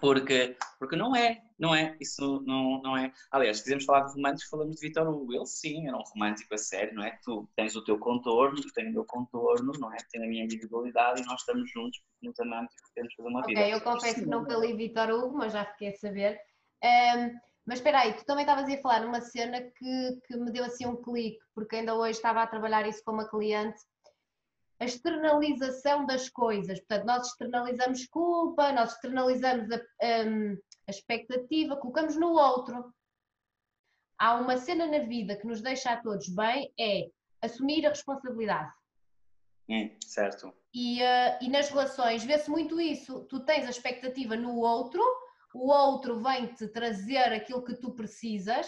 Porque, 0.00 0.56
porque 0.78 0.96
não 0.96 1.16
é, 1.16 1.42
não 1.58 1.74
é, 1.74 1.96
isso 2.00 2.42
não, 2.46 2.80
não 2.82 2.96
é. 2.96 3.12
Aliás, 3.30 3.58
se 3.58 3.62
quisermos 3.62 3.84
falar 3.84 4.02
de 4.02 4.12
românticos, 4.12 4.50
falamos 4.50 4.76
de 4.76 4.86
Vitor 4.86 5.08
Hugo. 5.08 5.32
Ele 5.32 5.46
sim, 5.46 5.88
era 5.88 5.96
um 5.96 6.02
romântico 6.02 6.54
a 6.54 6.58
sério, 6.58 6.94
não 6.94 7.02
é? 7.02 7.18
Tu 7.24 7.48
tens 7.56 7.74
o 7.74 7.82
teu 7.82 7.98
contorno, 7.98 8.58
eu 8.58 8.72
tenho 8.72 8.90
o 8.90 8.92
meu 8.92 9.04
contorno, 9.04 9.72
não 9.78 9.92
é? 9.92 9.96
Tenho 10.10 10.24
a 10.24 10.28
minha 10.28 10.44
individualidade 10.44 11.22
e 11.22 11.26
nós 11.26 11.40
estamos 11.40 11.70
juntos 11.70 11.98
porque 12.00 12.28
nos 12.28 12.38
amamos 12.40 12.72
e 12.74 12.94
queremos 12.94 13.14
fazer 13.14 13.28
uma 13.28 13.42
vida. 13.46 13.60
Ok, 13.60 13.74
eu 13.74 13.80
confesso 13.80 14.14
que 14.20 14.26
nunca 14.26 14.56
li 14.56 14.74
Vitor 14.74 15.10
Hugo, 15.10 15.38
mas 15.38 15.52
já 15.52 15.64
fiquei 15.64 15.88
a 15.88 15.96
saber. 15.96 16.40
Um, 16.84 17.40
mas 17.66 17.78
espera 17.78 18.00
aí, 18.00 18.14
tu 18.14 18.24
também 18.24 18.44
estavas 18.44 18.72
a 18.72 18.80
falar 18.80 19.00
numa 19.00 19.20
cena 19.20 19.60
que, 19.60 20.20
que 20.26 20.36
me 20.36 20.52
deu 20.52 20.64
assim 20.64 20.86
um 20.86 21.02
clique, 21.02 21.38
porque 21.54 21.76
ainda 21.76 21.94
hoje 21.94 22.12
estava 22.12 22.42
a 22.42 22.46
trabalhar 22.46 22.86
isso 22.86 23.02
com 23.04 23.12
uma 23.12 23.28
cliente 23.28 23.80
a 24.78 24.84
externalização 24.84 26.04
das 26.04 26.28
coisas. 26.28 26.78
Portanto, 26.80 27.06
nós 27.06 27.28
externalizamos 27.28 28.06
culpa, 28.06 28.72
nós 28.72 28.92
externalizamos 28.92 29.70
a, 29.72 29.76
um, 30.26 30.56
a 30.86 30.90
expectativa, 30.90 31.76
colocamos 31.76 32.16
no 32.16 32.32
outro. 32.32 32.92
Há 34.18 34.34
uma 34.34 34.56
cena 34.58 34.86
na 34.86 35.00
vida 35.00 35.36
que 35.36 35.46
nos 35.46 35.60
deixa 35.60 35.90
a 35.90 36.00
todos 36.00 36.28
bem, 36.28 36.72
é 36.78 37.08
assumir 37.42 37.86
a 37.86 37.90
responsabilidade. 37.90 38.72
Hum, 39.68 39.90
certo. 40.04 40.54
E, 40.72 41.02
uh, 41.02 41.38
e 41.40 41.48
nas 41.48 41.68
relações 41.70 42.24
vê-se 42.24 42.50
muito 42.50 42.80
isso. 42.80 43.24
Tu 43.24 43.40
tens 43.40 43.66
a 43.66 43.70
expectativa 43.70 44.36
no 44.36 44.58
outro, 44.58 45.02
o 45.56 45.68
outro 45.68 46.22
vem-te 46.22 46.68
trazer 46.68 47.32
aquilo 47.32 47.64
que 47.64 47.74
tu 47.74 47.94
precisas, 47.94 48.66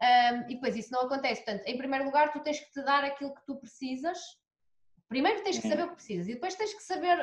um, 0.00 0.50
e 0.50 0.54
depois 0.54 0.76
isso 0.76 0.92
não 0.92 1.02
acontece. 1.02 1.44
Portanto, 1.44 1.66
em 1.66 1.76
primeiro 1.76 2.04
lugar, 2.04 2.32
tu 2.32 2.40
tens 2.40 2.60
que 2.60 2.70
te 2.72 2.82
dar 2.82 3.04
aquilo 3.04 3.34
que 3.34 3.44
tu 3.44 3.56
precisas 3.56 4.18
Primeiro 5.08 5.42
tens 5.42 5.58
que 5.58 5.68
saber 5.68 5.84
o 5.84 5.88
que 5.88 5.94
precisas 5.94 6.28
e 6.28 6.34
depois 6.34 6.54
tens 6.54 6.74
que 6.74 6.82
saber 6.82 7.18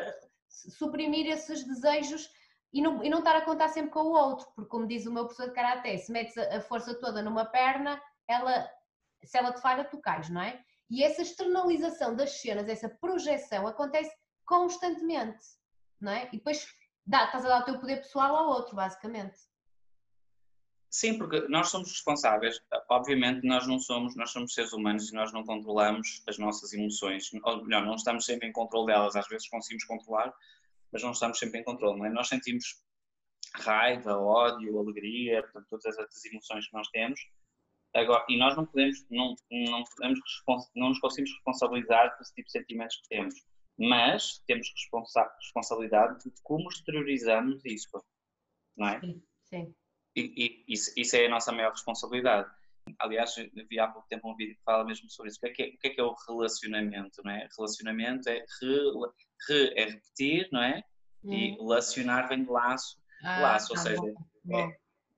suprimir 0.50 1.28
esses 1.28 1.64
desejos 1.64 2.28
e 2.74 2.82
não, 2.82 3.04
e 3.04 3.10
não 3.10 3.20
estar 3.20 3.36
a 3.38 3.46
contar 3.46 3.70
sempre 3.70 3.92
com 3.92 4.02
o 4.02 4.12
outro, 4.14 4.48
porque 4.56 4.70
como 4.70 4.88
diz 4.88 5.06
o 5.06 5.14
meu 5.14 5.26
professor 5.26 5.48
de 5.50 5.54
Karaté, 5.54 5.96
se 5.98 6.12
metes 6.12 6.36
a, 6.38 6.60
força 6.62 7.00
toda 7.00 7.22
numa 7.22 7.46
perna, 7.46 8.02
ela, 8.28 8.68
se 9.24 9.38
ela 9.38 9.54
te 9.54 9.62
falha, 9.62 9.86
tu 9.86 10.00
cais, 10.00 10.30
não 10.30 10.42
é? 10.42 10.60
E 10.90 11.04
essa 11.04 11.22
externalização 11.22 12.16
das 12.16 12.42
cenas, 12.42 12.68
essa 12.68 12.90
projeção 12.90 13.68
acontece 13.68 14.12
constantemente, 14.46 15.40
não 16.02 16.12
é? 16.12 16.28
E 16.34 16.38
depois 16.38 16.66
dá, 17.06 17.26
estás 17.26 17.46
a 17.46 17.50
dar 17.50 17.62
o 17.62 17.66
teu 17.66 17.80
poder 17.80 17.98
pessoal 17.98 18.36
ao 18.36 18.48
outro, 18.50 18.76
basicamente. 18.76 19.38
Sim, 20.90 21.18
porque 21.18 21.42
nós 21.50 21.70
somos 21.70 21.92
responsáveis. 21.92 22.62
Obviamente, 22.90 23.46
nós 23.46 23.68
não 23.68 23.78
somos, 23.80 24.16
nós 24.16 24.32
somos 24.32 24.54
seres 24.54 24.72
humanos 24.72 25.12
e 25.12 25.14
nós 25.14 25.34
não 25.34 25.44
controlamos 25.44 26.24
as 26.26 26.38
nossas 26.38 26.72
emoções. 26.72 27.30
Ou 27.44 27.66
melhor, 27.66 27.86
não 27.86 27.96
estamos 27.96 28.26
sempre 28.26 28.48
em 28.48 28.54
controle 28.54 28.88
delas. 28.88 29.16
Às 29.16 29.28
vezes 29.28 29.50
conseguimos 29.50 29.84
controlar, 29.84 30.34
mas 30.94 31.04
não 31.04 31.12
estamos 31.12 31.38
sempre 31.38 31.60
em 31.60 31.64
controle. 31.66 32.02
É? 32.06 32.10
Nós 32.10 32.30
sentimos 32.30 32.82
raiva, 33.56 34.18
ódio, 34.18 34.80
alegria, 34.80 35.42
portanto, 35.44 35.68
todas 35.70 35.98
as 35.98 36.26
emoções 36.26 36.68
que 36.68 36.74
nós 36.74 36.88
temos. 36.88 37.20
Agora, 37.94 38.26
e 38.30 38.38
nós 38.38 38.56
não 38.56 38.66
podemos, 38.66 39.06
não, 39.10 39.36
não, 39.52 39.84
podemos, 39.84 40.20
não 40.76 40.90
nos 40.90 41.00
conseguimos 41.00 41.32
responsabilizar 41.34 42.16
por 42.16 42.24
esse 42.24 42.34
tipo 42.36 42.46
de 42.46 42.52
sentimentos 42.52 42.96
que 43.02 43.10
temos. 43.10 43.36
Mas 43.78 44.40
temos 44.48 44.72
responsa 44.72 45.30
responsabilidade 45.40 46.24
de 46.24 46.42
como 46.42 46.70
exteriorizamos 46.70 47.64
isso. 47.66 47.90
Não 48.78 48.88
é? 48.88 49.00
Sim, 49.00 49.24
sim. 49.44 49.76
E, 50.16 50.66
e 50.68 50.74
isso, 50.74 50.94
isso, 50.96 51.16
é 51.16 51.26
a 51.26 51.30
nossa 51.30 51.52
maior 51.52 51.72
responsabilidade. 51.72 52.50
Aliás, 53.00 53.36
vi 53.36 53.80
há 53.80 53.88
pouco 53.88 54.08
tempo 54.08 54.32
um 54.32 54.36
vídeo 54.36 54.56
que 54.56 54.64
fala 54.64 54.86
mesmo 54.86 55.10
sobre 55.10 55.30
isso. 55.32 55.40
O 55.40 55.42
que 55.42 55.48
é 55.48 55.52
que 55.52 55.64
é, 55.64 55.68
o, 55.68 55.78
que 55.78 55.88
é, 55.88 55.90
que 55.90 56.00
é 56.00 56.04
o 56.04 56.16
relacionamento? 56.28 57.22
Não 57.24 57.32
é? 57.32 57.50
Relacionamento 57.58 58.30
é, 58.30 58.46
re, 58.62 58.92
re 59.50 59.74
é 59.76 59.86
repetir, 59.86 60.48
não 60.52 60.62
é? 60.62 60.84
Hum. 61.24 61.34
E 61.34 61.56
relacionar 61.56 62.28
vem 62.28 62.44
de 62.44 62.50
laço. 62.50 62.98
Ah, 63.24 63.42
laço, 63.42 63.72
ou 63.72 63.76
tá 63.76 63.82
seja, 63.82 64.02
bom. 64.46 64.72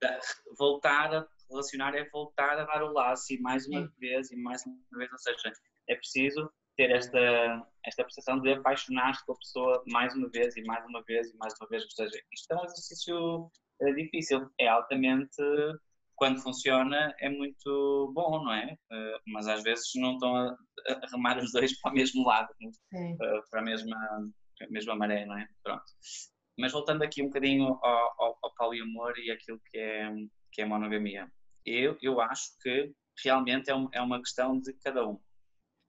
É, 0.03 0.19
voltar 0.57 1.13
a 1.13 1.27
relacionar 1.49 1.95
é 1.95 2.09
voltar 2.09 2.57
a 2.57 2.63
dar 2.63 2.83
o 2.83 2.93
laço 2.93 3.33
e 3.33 3.39
mais 3.39 3.67
uma 3.67 3.81
Sim. 3.81 3.93
vez 3.99 4.31
e 4.31 4.35
mais 4.35 4.65
uma 4.65 4.77
vez. 4.93 5.11
Ou 5.11 5.17
seja, 5.17 5.53
é 5.87 5.95
preciso 5.95 6.49
ter 6.77 6.91
esta, 6.91 7.67
esta 7.83 8.03
percepção 8.03 8.39
de 8.39 8.53
apaixonar-se 8.53 9.25
pela 9.25 9.37
pessoa 9.39 9.83
mais 9.87 10.15
uma 10.15 10.29
vez 10.29 10.55
e 10.55 10.63
mais 10.63 10.85
uma 10.85 11.03
vez 11.03 11.29
e 11.29 11.37
mais 11.37 11.53
uma 11.59 11.67
vez. 11.67 11.83
Ou 11.83 11.89
seja, 11.89 12.21
isto 12.31 12.53
é 12.53 12.55
um 12.55 12.65
exercício 12.65 13.51
é 13.81 13.93
difícil. 13.93 14.49
É 14.59 14.67
altamente, 14.67 15.41
quando 16.15 16.41
funciona, 16.41 17.13
é 17.19 17.29
muito 17.29 18.11
bom, 18.13 18.43
não 18.43 18.53
é? 18.53 18.75
Eh, 18.91 19.19
mas 19.27 19.47
às 19.47 19.63
vezes 19.63 19.91
não 19.95 20.13
estão 20.13 20.35
a, 20.35 20.57
remar 21.11 21.37
os 21.37 21.51
dois 21.51 21.79
para 21.79 21.91
o 21.91 21.95
mesmo 21.95 22.25
lado, 22.25 22.53
eh, 22.61 23.41
para 23.51 23.61
a 23.61 23.63
mesma, 23.63 23.97
a 24.61 24.69
mesma 24.69 24.95
maré, 24.95 25.25
não 25.25 25.37
é? 25.37 25.47
Pronto. 25.63 25.83
Mas 26.59 26.71
voltando 26.71 27.03
aqui 27.03 27.21
um 27.21 27.27
bocadinho 27.27 27.67
ao, 27.83 28.23
ao, 28.23 28.39
ao 28.43 28.55
poliamor 28.55 29.13
e 29.17 29.29
aquilo 29.29 29.59
que 29.69 29.77
é, 29.77 30.11
que 30.51 30.61
é 30.61 30.65
monogamia. 30.65 31.31
Eu, 31.65 31.97
eu 32.01 32.19
acho 32.21 32.57
que 32.61 32.91
realmente 33.23 33.69
é, 33.69 33.75
um, 33.75 33.87
é 33.91 34.01
uma 34.01 34.19
questão 34.19 34.59
de 34.59 34.73
cada 34.83 35.07
um. 35.07 35.19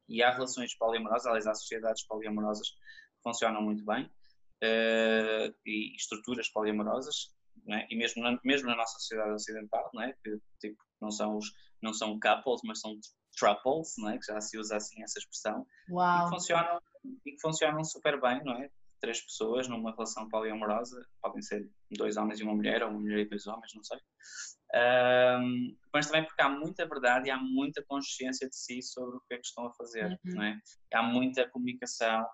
E 0.09 0.23
há 0.23 0.33
relações 0.33 0.77
poliamorosas, 0.77 1.27
aliás, 1.27 1.47
há 1.47 1.55
sociedades 1.55 2.07
poliamorosas 2.07 2.69
que 2.71 3.23
funcionam 3.23 3.62
muito 3.62 3.85
bem, 3.85 4.05
uh, 4.05 5.55
e 5.67 5.95
estruturas 5.97 6.49
poliamorosas, 6.49 7.35
é? 7.69 7.87
e 7.91 7.97
mesmo 7.97 8.23
na, 8.23 8.38
mesmo 8.45 8.69
na 8.69 8.77
nossa 8.77 8.99
sociedade 8.99 9.33
ocidental, 9.33 9.91
não 9.93 10.03
é? 10.03 10.15
que 10.23 10.38
tipo, 10.61 10.83
não, 11.00 11.11
são 11.11 11.37
os, 11.37 11.53
não 11.83 11.93
são 11.93 12.19
couples, 12.19 12.61
mas 12.65 12.81
são 12.81 12.99
triples, 13.38 13.95
não 13.99 14.11
é? 14.11 14.19
que 14.19 14.27
já 14.27 14.41
se 14.41 14.59
usa 14.59 14.77
assim 14.77 15.03
essa 15.03 15.19
expressão, 15.19 15.67
Uau. 15.91 16.21
E, 16.21 16.25
que 16.25 16.31
funcionam, 16.31 16.81
e 17.27 17.33
que 17.33 17.41
funcionam 17.41 17.85
super 17.85 18.21
bem, 18.21 18.43
não 18.45 18.55
é? 18.55 18.71
Três 19.00 19.21
pessoas 19.21 19.69
numa 19.69 19.93
relação 19.93 20.28
poliamorosa, 20.28 21.07
podem 21.23 21.43
ser 21.43 21.69
dois 21.90 22.17
homens 22.17 22.40
e 22.40 22.43
uma 22.43 22.55
mulher, 22.55 22.83
ou 22.83 22.90
uma 22.90 23.00
mulher 23.00 23.21
e 23.21 23.28
dois 23.28 23.47
homens, 23.47 23.73
não 23.75 23.83
sei. 23.85 23.99
Um, 24.75 25.76
mas 25.95 26.07
também 26.07 26.25
porque 26.25 26.43
há 26.43 26.49
muita 26.49 26.87
verdade 26.87 27.28
e 27.28 27.31
há 27.31 27.38
muita 27.38 27.83
consciência 27.87 28.49
de 28.49 28.57
si 28.57 28.83
sobre 28.83 29.17
o 29.17 29.23
que 29.26 29.35
é 29.35 29.38
que 29.38 29.47
estão 29.47 29.67
a 29.67 29.73
fazer, 29.73 30.11
uhum. 30.25 30.35
não 30.35 30.43
é? 30.43 30.61
Há 30.93 31.02
muita 31.02 31.49
comunicação 31.49 32.26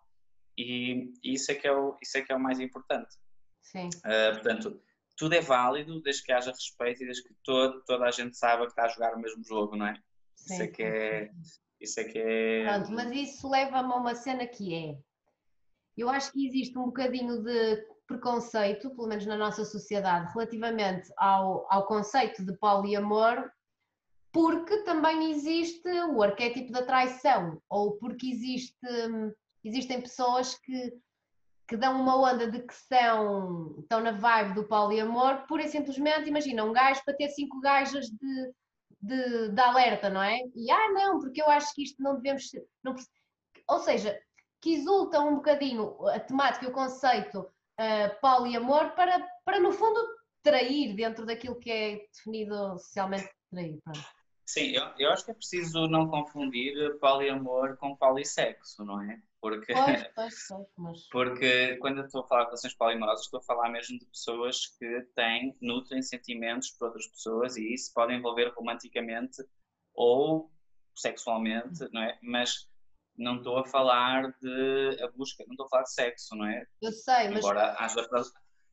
e 0.59 1.13
isso 1.23 1.51
é 1.51 1.55
que 1.55 1.67
é 1.67 1.73
o, 1.73 1.97
isso 2.03 2.19
é, 2.19 2.23
que 2.23 2.33
é 2.33 2.37
o 2.37 2.41
mais 2.41 2.61
importante. 2.61 3.15
Sim. 3.63 3.89
Uh, 3.99 4.33
portanto, 4.35 4.81
tudo 5.17 5.35
é 5.35 5.41
válido 5.41 6.01
desde 6.03 6.23
que 6.23 6.33
haja 6.33 6.51
respeito 6.51 7.03
e 7.03 7.07
desde 7.07 7.23
que 7.23 7.35
todo, 7.43 7.83
toda 7.85 8.05
a 8.05 8.11
gente 8.11 8.37
saiba 8.37 8.65
que 8.65 8.73
está 8.73 8.85
a 8.85 8.89
jogar 8.89 9.15
o 9.15 9.21
mesmo 9.21 9.45
jogo, 9.45 9.77
não 9.77 9.87
é? 9.87 9.95
Sim, 10.37 10.55
isso 10.55 10.63
é 10.63 10.67
que 10.69 10.83
é. 10.83 11.31
Isso 11.81 12.01
é 12.01 12.05
que 12.05 12.19
é. 12.19 12.65
Pronto, 12.65 12.93
mas 12.93 13.13
isso 13.13 13.49
leva-me 13.49 13.93
a 13.93 13.97
uma 13.97 14.15
cena 14.15 14.47
que 14.47 14.75
é. 14.75 14.99
Eu 15.97 16.09
acho 16.09 16.33
que 16.33 16.47
existe 16.47 16.77
um 16.79 16.87
bocadinho 16.87 17.43
de 17.43 17.87
preconceito, 18.07 18.91
pelo 18.91 19.09
menos 19.09 19.27
na 19.27 19.37
nossa 19.37 19.65
sociedade, 19.65 20.33
relativamente 20.33 21.11
ao, 21.17 21.67
ao 21.71 21.87
conceito 21.87 22.45
de 22.45 22.57
poliamor, 22.59 23.51
porque 24.33 24.83
também 24.83 25.31
existe 25.31 25.89
o 26.11 26.23
arquétipo 26.23 26.73
da 26.73 26.85
traição, 26.85 27.63
ou 27.69 27.97
porque 27.99 28.27
existe, 28.27 28.77
existem 29.65 30.01
pessoas 30.01 30.55
que 30.57 30.93
que 31.67 31.77
dão 31.77 32.01
uma 32.01 32.17
onda 32.17 32.51
de 32.51 32.61
que 32.61 32.75
são, 32.75 33.77
estão 33.81 34.01
na 34.01 34.13
vibe 34.13 34.55
do 34.55 34.69
poliamor, 34.69 35.47
pura 35.47 35.65
e 35.65 35.69
simplesmente, 35.69 36.29
imagina, 36.29 36.65
um 36.65 36.73
gajo 36.73 37.03
para 37.05 37.17
ter 37.17 37.29
cinco 37.31 37.61
gajas 37.61 38.07
de, 38.07 38.53
de, 39.01 39.49
de 39.49 39.61
alerta, 39.61 40.11
não 40.11 40.23
é? 40.23 40.39
E, 40.55 40.71
ah, 40.71 40.93
não, 40.93 41.19
porque 41.21 41.41
eu 41.41 41.49
acho 41.49 41.75
que 41.75 41.83
isto 41.83 42.03
não 42.03 42.17
devemos. 42.17 42.51
Não, 42.83 42.95
ou 43.69 43.79
seja, 43.81 44.19
que 44.65 44.73
exultam 44.73 45.29
um 45.29 45.35
bocadinho 45.35 45.95
a 46.09 46.19
temática 46.19 46.65
e 46.65 46.69
o 46.69 46.73
conceito 46.73 47.41
uh, 47.41 48.21
poliamor 48.23 48.95
para, 48.95 49.21
para, 49.45 49.61
no 49.61 49.71
fundo, 49.71 50.01
trair 50.43 50.97
dentro 50.97 51.27
daquilo 51.27 51.57
que 51.57 51.71
é 51.71 52.07
definido 52.11 52.79
socialmente 52.79 53.29
trair. 53.51 53.79
Pronto. 53.85 54.01
Sim, 54.47 54.71
eu, 54.71 54.85
eu 54.99 55.11
acho 55.11 55.23
que 55.23 55.33
é 55.33 55.35
preciso 55.35 55.87
não 55.87 56.09
confundir 56.09 56.99
poliamor 56.99 57.77
com 57.77 57.95
polissexo, 57.95 58.83
não 58.87 59.03
é? 59.03 59.21
Porque, 59.39 59.75
pois, 59.75 59.85
pois, 60.17 60.35
pois, 60.49 60.67
mas... 60.79 61.09
porque 61.11 61.77
quando 61.77 61.99
eu 61.99 62.07
estou 62.07 62.23
a 62.23 62.27
falar 62.27 62.45
de 62.45 62.47
relações 62.47 62.75
polimorosas, 62.75 63.27
estou 63.27 63.41
a 63.41 63.45
falar 63.45 63.69
mesmo 63.69 63.99
de 63.99 64.07
pessoas 64.07 64.67
que 64.79 65.03
têm, 65.15 65.55
nutrem 65.61 66.01
sentimentos 66.01 66.71
por 66.71 66.87
outras 66.87 67.07
pessoas 67.09 67.59
e 67.59 67.75
isso 67.75 67.93
pode 67.93 68.15
envolver 68.15 68.51
romanticamente 68.57 69.45
ou 69.95 70.51
sexualmente, 70.97 71.87
não 71.93 72.03
é? 72.03 72.19
Mas 72.23 72.67
não 73.17 73.37
estou 73.37 73.59
a 73.59 73.65
falar 73.65 74.35
de 74.41 74.99
a 75.03 75.11
busca, 75.13 75.45
não 75.47 75.53
estou 75.53 75.67
a 75.67 75.69
falar 75.69 75.83
de 75.85 75.93
sexo, 75.93 76.37
não 76.37 76.47
é? 76.47 76.65
Eu 76.83 76.93
sei, 76.93 77.29
mas. 77.29 77.39
Embora 77.39 77.75
haja, 77.79 78.07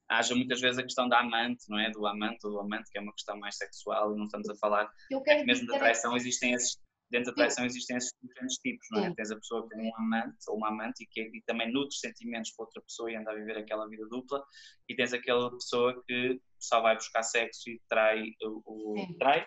haja 0.09 0.35
muitas 0.35 0.59
vezes 0.59 0.79
a 0.79 0.83
questão 0.83 1.07
da 1.07 1.19
amante, 1.19 1.69
não 1.69 1.79
é? 1.79 1.89
Do 1.91 2.05
amante 2.05 2.45
ou 2.45 2.53
do 2.53 2.59
amante, 2.59 2.89
que 2.91 2.97
é 2.97 3.01
uma 3.01 3.13
questão 3.13 3.37
mais 3.37 3.55
sexual, 3.55 4.13
e 4.13 4.17
não 4.17 4.25
estamos 4.25 4.49
a 4.49 4.55
falar. 4.55 4.91
Eu 5.09 5.21
quero 5.21 5.45
mesmo 5.45 5.67
da 5.67 5.75
é 5.75 5.79
traição 5.79 6.15
existem 6.15 6.53
esses. 6.53 6.77
Dentro 7.09 7.31
da 7.31 7.35
traição 7.35 7.65
existem 7.65 7.97
esses 7.97 8.13
diferentes 8.23 8.55
tipos, 8.59 8.87
não 8.89 9.03
é? 9.03 9.09
Sim. 9.09 9.15
Tens 9.15 9.31
a 9.31 9.35
pessoa 9.35 9.67
que 9.67 9.75
tem 9.75 9.85
um 9.85 9.95
amante 9.97 10.37
ou 10.47 10.55
uma 10.55 10.69
amante 10.69 11.03
e 11.03 11.07
que 11.07 11.21
e 11.21 11.41
também 11.45 11.69
nutre 11.71 11.97
sentimentos 11.97 12.51
para 12.51 12.63
outra 12.63 12.81
pessoa 12.81 13.11
e 13.11 13.17
anda 13.17 13.31
a 13.31 13.35
viver 13.35 13.57
aquela 13.57 13.85
vida 13.89 14.07
dupla, 14.07 14.41
e 14.87 14.95
tens 14.95 15.13
aquela 15.13 15.51
pessoa 15.51 16.01
que 16.07 16.39
só 16.57 16.79
vai 16.79 16.95
buscar 16.95 17.21
sexo 17.23 17.69
e 17.69 17.81
trai 17.89 18.31
o. 18.41 18.93
o 18.93 19.17
trai. 19.17 19.45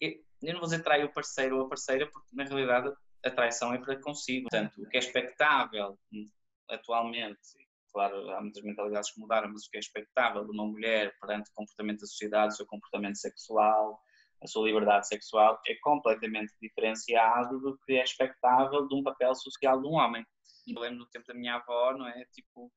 Eu 0.00 0.52
não 0.52 0.60
vou 0.60 0.68
dizer 0.68 0.82
trai 0.84 1.02
o 1.02 1.12
parceiro 1.12 1.56
ou 1.56 1.66
a 1.66 1.68
parceira, 1.68 2.08
porque 2.08 2.36
na 2.36 2.44
realidade 2.44 2.92
a 3.26 3.30
traição 3.30 3.72
é 3.74 3.78
para 3.78 4.00
consigo. 4.00 4.48
Portanto, 4.50 4.82
o 4.82 4.88
que 4.88 4.96
é 4.96 5.00
expectável 5.00 5.98
atualmente, 6.68 7.38
claro, 7.92 8.30
há 8.30 8.40
muitas 8.40 8.62
mentalidades 8.62 9.12
que 9.12 9.20
mudaram, 9.20 9.50
mas 9.52 9.66
o 9.66 9.70
que 9.70 9.76
é 9.76 9.80
expectável 9.80 10.44
de 10.44 10.50
uma 10.50 10.66
mulher 10.66 11.14
perante 11.20 11.50
o 11.50 11.54
comportamento 11.54 12.00
da 12.00 12.06
sociedade, 12.06 12.54
o 12.54 12.56
seu 12.56 12.66
comportamento 12.66 13.16
sexual, 13.16 14.00
a 14.42 14.46
sua 14.46 14.66
liberdade 14.66 15.08
sexual, 15.08 15.60
é 15.66 15.74
completamente 15.76 16.52
diferenciado 16.60 17.58
do 17.60 17.78
que 17.78 17.94
é 17.94 18.02
expectável 18.02 18.86
de 18.86 18.94
um 18.94 19.02
papel 19.02 19.34
social 19.34 19.80
de 19.80 19.86
um 19.86 19.92
homem. 19.92 20.24
Eu 20.66 20.80
lembro 20.80 20.98
do 20.98 21.06
tempo 21.06 21.26
da 21.26 21.34
minha 21.34 21.54
avó, 21.54 21.92
não 21.96 22.08
é? 22.08 22.24
Tipo, 22.32 22.70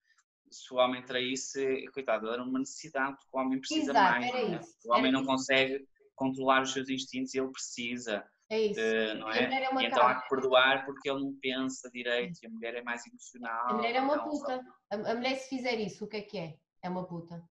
se 0.50 0.74
o 0.74 0.78
homem 0.78 1.04
traísse, 1.04 1.86
coitado, 1.92 2.30
era 2.30 2.44
uma 2.44 2.60
necessidade, 2.60 3.18
porque 3.18 3.30
o 3.36 3.40
homem 3.40 3.60
precisa 3.60 3.92
Exato, 3.92 4.20
mais. 4.20 4.32
É? 4.36 4.62
O 4.86 4.94
homem 4.94 5.12
não 5.12 5.22
isso. 5.22 5.30
consegue 5.30 5.88
controlar 6.16 6.62
os 6.62 6.74
seus 6.74 6.90
instintos 6.90 7.34
e 7.34 7.40
ele 7.40 7.52
precisa. 7.52 8.26
É 8.50 8.60
isso. 8.60 8.80
De, 8.82 9.14
não 9.14 9.30
é? 9.30 9.44
é 9.44 9.86
então 9.86 10.08
há 10.08 10.22
que 10.22 10.28
perdoar 10.28 10.84
porque 10.84 11.08
ele 11.08 11.20
não 11.20 11.36
pensa 11.40 11.90
direito 11.92 12.40
e 12.42 12.48
a 12.48 12.50
mulher 12.50 12.76
é 12.76 12.82
mais 12.82 13.06
emocional. 13.06 13.70
A 13.70 13.74
mulher 13.74 13.96
é 13.96 14.02
uma 14.02 14.16
então, 14.16 14.30
puta. 14.30 14.66
A, 14.90 14.96
a 14.96 15.16
mulher, 15.16 15.36
se 15.36 15.50
fizer 15.50 15.80
isso, 15.80 16.04
o 16.04 16.08
que 16.08 16.18
é 16.18 16.22
que 16.22 16.38
é? 16.40 16.58
É 16.82 16.90
uma 16.90 17.06
puta. 17.06 17.44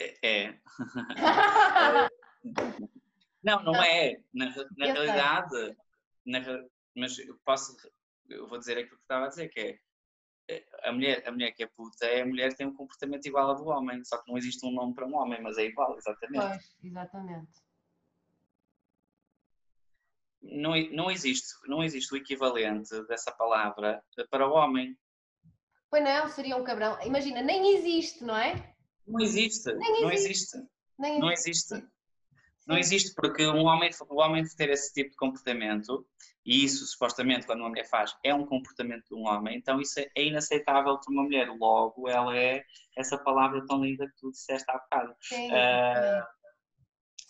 É. 0.00 0.46
é. 0.46 0.60
não, 3.44 3.62
não 3.62 3.74
é. 3.82 4.16
Na, 4.32 4.46
na 4.78 4.86
realidade, 4.86 5.76
na, 6.24 6.40
mas 6.96 7.18
eu 7.18 7.38
posso, 7.44 7.76
eu 8.30 8.48
vou 8.48 8.58
dizer 8.58 8.78
aquilo 8.78 8.96
que 8.96 9.02
estava 9.02 9.26
a 9.26 9.28
dizer, 9.28 9.50
que 9.50 9.60
é 9.60 10.64
a 10.82 10.92
mulher, 10.92 11.28
a 11.28 11.32
mulher 11.32 11.52
que 11.52 11.62
é 11.62 11.66
puta 11.66 12.06
é 12.06 12.22
a 12.22 12.26
mulher 12.26 12.50
que 12.50 12.56
tem 12.56 12.66
um 12.66 12.74
comportamento 12.74 13.26
igual 13.26 13.50
ao 13.50 13.56
do 13.56 13.66
homem, 13.66 14.02
só 14.04 14.16
que 14.16 14.30
não 14.30 14.38
existe 14.38 14.64
um 14.64 14.72
nome 14.72 14.94
para 14.94 15.06
um 15.06 15.14
homem, 15.14 15.42
mas 15.42 15.58
é 15.58 15.64
igual, 15.64 15.96
exatamente. 15.98 16.46
Pois, 16.46 16.76
exatamente 16.82 17.63
não, 20.44 20.72
não, 20.92 21.10
existe, 21.10 21.48
não 21.66 21.82
existe 21.82 22.12
o 22.12 22.16
equivalente 22.16 22.90
dessa 23.06 23.32
palavra 23.32 24.02
para 24.30 24.48
o 24.48 24.52
homem. 24.52 24.96
Pois 25.90 26.02
não, 26.02 26.28
seria 26.28 26.56
um 26.56 26.64
cabrão. 26.64 26.98
Imagina, 27.02 27.42
nem 27.42 27.76
existe, 27.76 28.22
não 28.24 28.36
é? 28.36 28.74
Não 29.06 29.20
existe, 29.20 29.72
nem 29.74 30.02
não 30.02 30.10
existe. 30.10 30.56
existe. 30.56 30.68
Nem 30.98 31.18
não 31.18 31.30
existe. 31.30 31.74
existe. 31.74 31.94
Não 32.66 32.78
existe 32.78 33.14
porque 33.14 33.46
um 33.46 33.64
homem, 33.64 33.90
o 34.08 34.20
homem 34.20 34.42
ter 34.56 34.70
esse 34.70 34.92
tipo 34.92 35.10
de 35.10 35.16
comportamento, 35.16 36.06
e 36.46 36.64
isso 36.64 36.86
supostamente 36.86 37.46
quando 37.46 37.60
uma 37.60 37.68
mulher 37.68 37.86
faz 37.86 38.16
é 38.24 38.34
um 38.34 38.46
comportamento 38.46 39.04
de 39.06 39.14
um 39.14 39.26
homem, 39.26 39.58
então 39.58 39.80
isso 39.80 40.00
é 40.00 40.22
inaceitável 40.22 40.98
para 40.98 41.12
uma 41.12 41.24
mulher. 41.24 41.48
Logo, 41.50 42.08
ela 42.08 42.36
é 42.36 42.64
essa 42.96 43.18
palavra 43.18 43.64
tão 43.66 43.84
linda 43.84 44.06
que 44.06 44.16
tu 44.16 44.30
disseste 44.30 44.64
há 44.70 44.78
bocado. 44.78 45.14
Sim, 45.20 45.50
uh, 45.50 46.24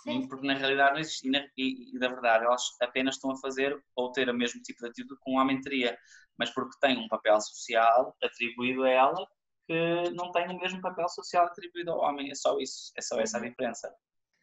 Sim. 0.05 0.29
porque 0.29 0.47
na 0.47 0.55
realidade 0.55 0.93
não 0.93 1.01
existe, 1.01 1.27
e 1.27 1.31
na, 1.31 1.39
e, 1.57 1.95
e 1.95 1.99
na 1.99 2.09
verdade 2.09 2.45
elas 2.45 2.63
apenas 2.81 3.17
estão 3.17 3.31
a 3.31 3.37
fazer 3.37 3.83
ou 3.97 4.13
ter 4.13 4.29
o 4.29 4.35
mesmo 4.35 4.61
tipo 4.63 4.81
de 4.81 4.89
atitude 4.89 5.21
que 5.21 5.31
um 5.31 5.39
homem 5.39 5.61
teria, 5.61 5.99
mas 6.39 6.51
porque 6.51 6.79
tem 6.81 6.99
um 6.99 7.09
papel 7.09 7.41
social 7.41 8.15
atribuído 8.23 8.85
a 8.85 8.91
ela 8.91 9.29
que 9.67 10.11
não 10.11 10.31
tem 10.31 10.49
o 10.49 10.59
mesmo 10.59 10.81
papel 10.81 11.09
social 11.09 11.47
atribuído 11.47 11.91
ao 11.91 12.01
homem, 12.01 12.31
é 12.31 12.35
só 12.35 12.59
isso, 12.59 12.93
é 12.97 13.01
só 13.01 13.19
essa 13.19 13.39
a 13.39 13.41
uhum. 13.41 13.49
diferença. 13.49 13.95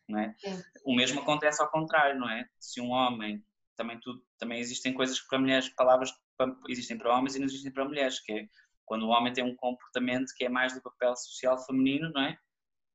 Não 0.08 0.20
é? 0.20 0.36
O 0.84 0.96
mesmo 0.96 1.22
acontece 1.22 1.62
ao 1.62 1.70
contrário, 1.70 2.20
não 2.20 2.30
é? 2.30 2.46
Se 2.60 2.82
um 2.82 2.90
homem, 2.90 3.46
também, 3.76 4.00
tudo, 4.00 4.22
também 4.38 4.60
existem 4.60 4.94
coisas 4.94 5.20
para 5.22 5.40
mulheres, 5.40 5.70
palavras 5.70 6.12
existem 6.68 6.98
para 6.98 7.16
homens 7.16 7.36
e 7.36 7.40
não 7.40 7.46
existem 7.46 7.72
para 7.72 7.86
mulheres, 7.86 8.20
que 8.20 8.32
é 8.34 8.48
quando 8.84 9.04
o 9.04 9.10
homem 9.10 9.32
tem 9.32 9.44
um 9.44 9.56
comportamento 9.56 10.34
que 10.36 10.44
é 10.44 10.50
mais 10.50 10.74
do 10.74 10.82
papel 10.82 11.16
social 11.16 11.58
feminino, 11.66 12.12
não 12.12 12.24
é? 12.24 12.38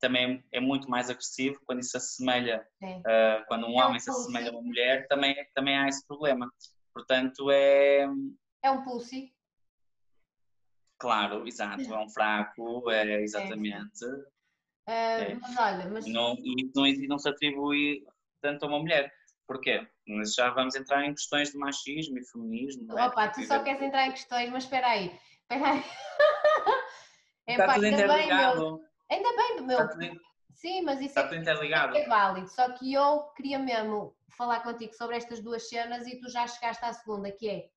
Também 0.00 0.44
é 0.52 0.60
muito 0.60 0.88
mais 0.88 1.10
agressivo 1.10 1.60
quando 1.64 1.80
isso 1.80 1.90
se 1.90 1.96
assemelha, 1.96 2.66
uh, 2.82 3.46
quando 3.48 3.66
um 3.66 3.80
é 3.80 3.84
homem 3.84 4.00
se 4.00 4.10
assemelha 4.10 4.50
a 4.50 4.52
uma 4.52 4.62
mulher, 4.62 5.06
também, 5.08 5.34
também 5.54 5.76
há 5.76 5.88
esse 5.88 6.06
problema. 6.06 6.50
Portanto, 6.92 7.50
é. 7.50 8.06
É 8.62 8.70
um 8.70 8.84
pulse. 8.84 9.32
Claro, 10.98 11.46
exato, 11.46 11.82
é 11.82 11.98
um 11.98 12.08
fraco, 12.08 12.90
é 12.90 13.22
exatamente. 13.22 14.04
É, 14.88 15.34
uh, 15.34 15.38
mas 15.40 15.58
olha, 15.58 15.88
mas. 15.90 16.06
Não, 16.06 16.36
e 16.38 16.70
não, 16.74 16.84
não 17.08 17.18
se 17.18 17.28
atribui 17.28 18.04
tanto 18.40 18.64
a 18.64 18.68
uma 18.68 18.78
mulher. 18.78 19.12
Porquê? 19.46 19.86
Mas 20.08 20.34
já 20.34 20.50
vamos 20.50 20.74
entrar 20.74 21.04
em 21.04 21.14
questões 21.14 21.52
de 21.52 21.58
machismo 21.58 22.18
e 22.18 22.24
feminismo. 22.24 22.98
É? 22.98 23.06
Opa, 23.06 23.24
é? 23.24 23.28
tu 23.28 23.44
só 23.44 23.62
queres 23.62 23.80
entrar 23.80 24.06
em 24.06 24.12
questões, 24.12 24.50
mas 24.50 24.64
espera 24.64 24.88
aí. 24.88 25.18
Espera 25.42 25.70
aí. 25.72 25.84
Está 27.46 27.74
tudo 27.74 27.86
interligado. 27.86 28.80
Ainda 29.10 29.36
bem 29.36 29.60
meu. 29.62 29.78
Sim, 30.54 30.82
mas 30.82 31.00
isso 31.00 31.18
Está 31.18 31.34
é, 31.34 31.38
interligado. 31.38 31.96
é 31.96 32.06
válido. 32.06 32.48
Só 32.48 32.70
que 32.72 32.92
eu 32.92 33.24
queria 33.36 33.58
mesmo 33.58 34.16
falar 34.28 34.60
contigo 34.60 34.94
sobre 34.94 35.16
estas 35.16 35.40
duas 35.40 35.68
cenas 35.68 36.06
e 36.06 36.18
tu 36.18 36.30
já 36.30 36.46
chegaste 36.46 36.84
à 36.84 36.92
segunda, 36.92 37.30
que 37.30 37.48
é 37.48 37.68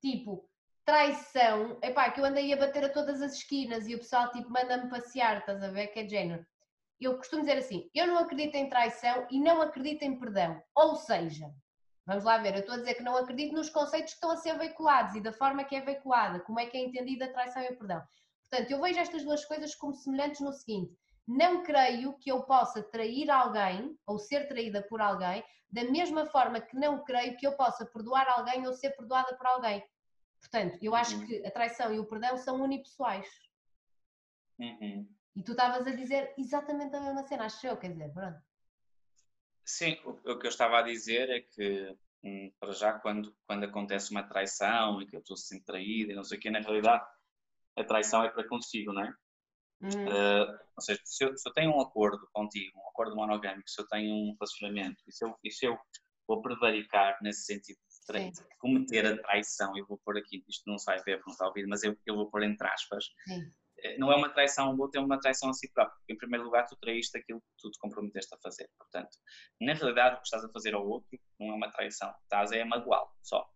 tipo, 0.00 0.48
traição. 0.84 1.78
Epá, 1.82 2.10
que 2.10 2.20
eu 2.20 2.24
andei 2.24 2.52
a 2.52 2.56
bater 2.56 2.84
a 2.84 2.88
todas 2.88 3.22
as 3.22 3.34
esquinas 3.34 3.86
e 3.86 3.94
o 3.94 3.98
pessoal 3.98 4.30
tipo 4.32 4.50
manda-me 4.50 4.90
passear, 4.90 5.38
estás 5.38 5.62
a 5.62 5.70
ver? 5.70 5.88
Que 5.88 6.00
é 6.00 6.02
de 6.02 6.10
género. 6.10 6.44
Eu 7.00 7.16
costumo 7.16 7.42
dizer 7.42 7.58
assim: 7.58 7.88
eu 7.94 8.06
não 8.08 8.18
acredito 8.18 8.56
em 8.56 8.68
traição 8.68 9.26
e 9.30 9.40
não 9.40 9.62
acredito 9.62 10.02
em 10.02 10.18
perdão. 10.18 10.60
Ou 10.74 10.96
seja, 10.96 11.48
vamos 12.04 12.24
lá 12.24 12.38
ver, 12.38 12.54
eu 12.54 12.60
estou 12.60 12.74
a 12.74 12.78
dizer 12.78 12.94
que 12.94 13.02
não 13.04 13.16
acredito 13.16 13.54
nos 13.54 13.70
conceitos 13.70 14.12
que 14.12 14.16
estão 14.16 14.32
a 14.32 14.36
ser 14.36 14.58
veiculados 14.58 15.14
e 15.14 15.20
da 15.20 15.32
forma 15.32 15.64
que 15.64 15.76
é 15.76 15.80
veiculada, 15.80 16.40
como 16.40 16.58
é 16.58 16.66
que 16.66 16.76
é 16.76 16.80
entendida 16.80 17.26
a 17.26 17.32
traição 17.32 17.62
e 17.62 17.68
o 17.68 17.78
perdão. 17.78 18.02
Portanto, 18.50 18.70
eu 18.70 18.80
vejo 18.80 18.98
estas 18.98 19.22
duas 19.22 19.44
coisas 19.44 19.74
como 19.74 19.94
semelhantes 19.94 20.40
no 20.40 20.52
seguinte: 20.52 20.92
não 21.26 21.62
creio 21.62 22.18
que 22.18 22.30
eu 22.30 22.42
possa 22.42 22.82
trair 22.82 23.30
alguém 23.30 23.96
ou 24.04 24.18
ser 24.18 24.48
traída 24.48 24.82
por 24.82 25.00
alguém, 25.00 25.44
da 25.70 25.84
mesma 25.84 26.26
forma 26.26 26.60
que 26.60 26.76
não 26.76 27.04
creio 27.04 27.36
que 27.36 27.46
eu 27.46 27.56
possa 27.56 27.86
perdoar 27.86 28.28
alguém 28.28 28.66
ou 28.66 28.72
ser 28.72 28.90
perdoada 28.90 29.36
por 29.36 29.46
alguém. 29.46 29.82
Portanto, 30.40 30.78
eu 30.82 30.94
acho 30.94 31.16
uhum. 31.16 31.26
que 31.26 31.46
a 31.46 31.50
traição 31.50 31.94
e 31.94 32.00
o 32.00 32.06
perdão 32.06 32.36
são 32.36 32.60
unipessoais. 32.60 33.28
Uhum. 34.58 35.08
E 35.36 35.42
tu 35.44 35.52
estavas 35.52 35.86
a 35.86 35.94
dizer 35.94 36.34
exatamente 36.36 36.96
a 36.96 37.00
mesma 37.00 37.22
cena, 37.22 37.44
acho 37.44 37.64
eu, 37.64 37.76
quer 37.76 37.92
dizer, 37.92 38.12
pronto. 38.12 38.40
Sim, 39.64 39.96
o, 40.04 40.10
o 40.10 40.38
que 40.38 40.46
eu 40.46 40.50
estava 40.50 40.78
a 40.78 40.82
dizer 40.82 41.30
é 41.30 41.40
que, 41.40 41.96
hum, 42.24 42.52
para 42.58 42.72
já, 42.72 42.94
quando, 42.94 43.32
quando 43.46 43.64
acontece 43.64 44.10
uma 44.10 44.24
traição 44.24 45.00
e 45.00 45.06
que 45.06 45.14
eu 45.14 45.20
estou 45.20 45.36
sendo 45.36 45.62
traída 45.62 46.12
e 46.12 46.16
não 46.16 46.24
sei 46.24 46.38
o 46.38 46.40
que, 46.40 46.50
na 46.50 46.58
realidade 46.58 47.04
a 47.76 47.84
traição 47.84 48.22
é 48.24 48.28
para 48.28 48.48
consigo, 48.48 48.92
não 48.92 49.02
é? 49.02 49.14
Uh, 49.82 50.58
ou 50.76 50.82
seja, 50.82 51.00
se 51.04 51.24
eu, 51.24 51.36
se 51.36 51.48
eu, 51.48 51.52
tenho 51.54 51.74
um 51.74 51.80
acordo 51.80 52.28
contigo, 52.34 52.78
um 52.78 52.88
acordo 52.90 53.16
monogâmico, 53.16 53.68
se 53.68 53.80
eu 53.80 53.88
tenho 53.88 54.12
um 54.12 54.36
relacionamento 54.38 55.02
e 55.06 55.12
se 55.12 55.24
eu, 55.24 55.34
e 55.42 55.50
se 55.50 55.64
eu 55.64 55.78
vou 56.28 56.42
prevaricar 56.42 57.18
nesse 57.22 57.44
sentido 57.44 57.78
de, 58.10 58.32
cometer 58.58 59.06
a 59.06 59.16
traição, 59.22 59.74
eu 59.76 59.86
vou 59.86 59.98
pôr 60.04 60.18
aqui, 60.18 60.44
isto 60.48 60.68
não 60.68 60.78
se 60.78 60.84
vai 60.84 61.02
ver, 61.02 61.20
não 61.26 61.32
está 61.32 61.44
a 61.46 61.48
ouvir, 61.48 61.66
mas 61.66 61.82
eu, 61.82 61.96
eu 62.04 62.14
vou 62.14 62.30
pôr 62.30 62.42
entre 62.42 62.66
aspas, 62.68 63.06
Sim. 63.26 63.50
Eh, 63.82 63.96
não 63.98 64.12
é 64.12 64.16
uma 64.16 64.28
traição, 64.28 64.76
vou 64.76 64.88
ter 64.88 64.98
uma 64.98 65.18
traição 65.18 65.50
a 65.50 65.52
si 65.52 65.70
próprio, 65.72 65.96
porque 65.98 66.12
em 66.12 66.18
primeiro 66.18 66.44
lugar 66.44 66.66
tu 66.66 66.76
traíste 66.76 67.16
aquilo 67.16 67.40
que 67.40 67.46
tu 67.58 67.70
te 67.70 67.78
comprometeste 67.78 68.34
a 68.34 68.38
fazer, 68.38 68.68
portanto, 68.76 69.16
na 69.60 69.74
realidade 69.74 70.16
o 70.16 70.18
que 70.18 70.26
estás 70.26 70.44
a 70.44 70.50
fazer 70.50 70.74
ao 70.74 70.86
outro 70.86 71.08
não 71.38 71.50
é 71.50 71.54
uma 71.54 71.70
traição, 71.70 72.12
estás 72.22 72.52
é 72.52 72.62
a 72.62 72.66
magoá-lo, 72.66 73.10
só. 73.22 73.48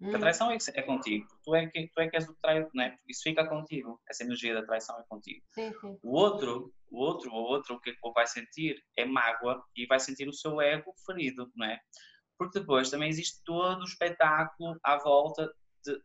Hum. 0.00 0.14
A 0.14 0.18
traição 0.18 0.50
é, 0.50 0.58
é, 0.74 0.82
contigo, 0.82 1.26
tu 1.42 1.54
é, 1.54 1.66
que, 1.66 1.88
tu 1.88 2.00
é 2.00 2.08
que 2.08 2.16
és 2.16 2.28
o 2.28 2.34
que 2.34 2.40
trai, 2.42 2.66
não 2.74 2.84
é? 2.84 2.98
Isso 3.08 3.22
fica 3.22 3.48
contigo, 3.48 3.98
essa 4.08 4.24
energia 4.24 4.54
da 4.54 4.64
traição 4.64 4.98
é 5.00 5.04
contigo. 5.08 5.42
Sim, 5.54 5.72
sim. 5.80 5.98
O 6.02 6.14
outro, 6.14 6.72
o 6.90 6.98
outro 6.98 7.32
ou 7.32 7.44
outro, 7.44 7.76
o 7.76 7.80
que 7.80 7.90
é 7.90 7.94
vai 8.14 8.26
sentir 8.26 8.82
é 8.96 9.06
mágoa 9.06 9.64
e 9.74 9.86
vai 9.86 9.98
sentir 9.98 10.28
o 10.28 10.34
seu 10.34 10.60
ego 10.60 10.92
ferido, 11.06 11.50
não 11.56 11.66
é? 11.66 11.80
Porque 12.38 12.60
depois 12.60 12.90
também 12.90 13.08
existe 13.08 13.42
todo 13.44 13.80
o 13.80 13.84
espetáculo 13.84 14.78
à 14.84 14.98
volta 14.98 15.50
de, 15.82 15.98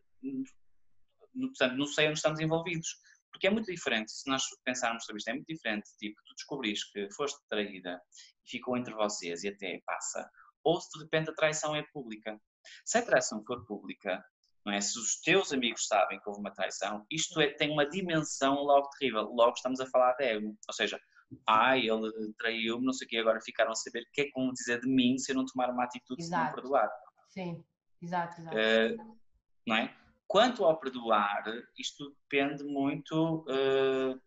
no, 1.34 1.48
portanto, 1.48 1.76
não 1.76 1.86
sei 1.86 2.08
onde 2.08 2.18
estamos 2.18 2.40
envolvidos. 2.40 2.88
Porque 3.32 3.48
é 3.48 3.50
muito 3.50 3.72
diferente, 3.72 4.12
se 4.12 4.30
nós 4.30 4.44
pensarmos 4.66 5.06
sobre 5.06 5.20
isto, 5.20 5.30
é 5.30 5.34
muito 5.34 5.48
diferente, 5.48 5.90
tipo, 5.98 6.16
tu 6.26 6.36
descobris 6.36 6.84
que 6.92 7.10
foste 7.14 7.40
traída 7.50 8.00
e 8.46 8.50
ficou 8.50 8.78
entre 8.78 8.94
vocês 8.94 9.44
e 9.44 9.48
até 9.48 9.82
passa, 9.86 10.30
ou 10.64 10.80
se 10.80 10.90
de 10.94 11.04
repente 11.06 11.30
a 11.30 11.34
traição 11.34 11.76
é 11.76 11.84
pública. 11.94 12.40
Se 12.86 12.98
a 12.98 13.06
traição 13.06 13.44
for 13.46 13.66
pública, 13.66 14.24
não 14.66 14.74
é? 14.74 14.82
se 14.82 14.98
os 15.00 15.20
teus 15.22 15.52
amigos 15.52 15.88
sabem 15.88 16.20
que 16.20 16.30
houve 16.30 16.40
uma 16.40 16.54
traição, 16.54 17.06
isto 17.10 17.40
é, 17.42 17.50
tem 17.50 17.72
uma 17.72 17.86
dimensão 17.86 18.56
logo 18.56 18.90
terrível. 18.90 19.24
Logo 19.24 19.54
estamos 19.54 19.80
a 19.80 19.88
falar 19.88 20.14
de 20.14 20.26
ego. 20.26 20.56
Ou 20.68 20.74
seja, 20.74 21.00
ai, 21.48 21.88
ele 21.88 22.12
traiu-me, 22.38 22.86
não 22.86 22.94
sei 22.94 23.06
o 23.06 23.10
quê, 23.10 23.18
agora 23.18 23.42
ficaram 23.42 23.72
a 23.72 23.76
saber 23.76 24.02
o 24.04 24.12
que 24.14 24.22
é 24.22 24.26
que 24.26 24.34
vão 24.36 24.52
dizer 24.52 24.80
de 24.82 24.88
mim 24.88 25.18
se 25.18 25.32
eu 25.32 25.36
não 25.36 25.46
tomar 25.46 25.70
uma 25.70 25.84
atitude 25.84 26.22
exato. 26.22 26.44
se 26.44 26.48
não 26.48 26.56
perdoar. 26.56 26.90
Sim, 27.30 27.64
exato, 28.02 28.42
exato. 28.42 28.56
Uh, 28.56 29.18
não 29.66 29.76
é? 29.76 29.96
Quanto 30.28 30.64
ao 30.64 30.80
perdoar, 30.80 31.44
isto 31.78 32.16
depende 32.22 32.64
muito, 32.64 33.46
uh, 33.50 34.22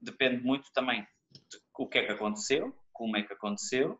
depende 0.00 0.42
muito 0.42 0.72
também 0.72 1.06
de 1.32 1.60
o 1.78 1.86
que 1.86 1.98
é 1.98 2.06
que 2.06 2.12
aconteceu, 2.12 2.74
como 2.92 3.16
é 3.16 3.22
que 3.22 3.32
aconteceu, 3.32 3.92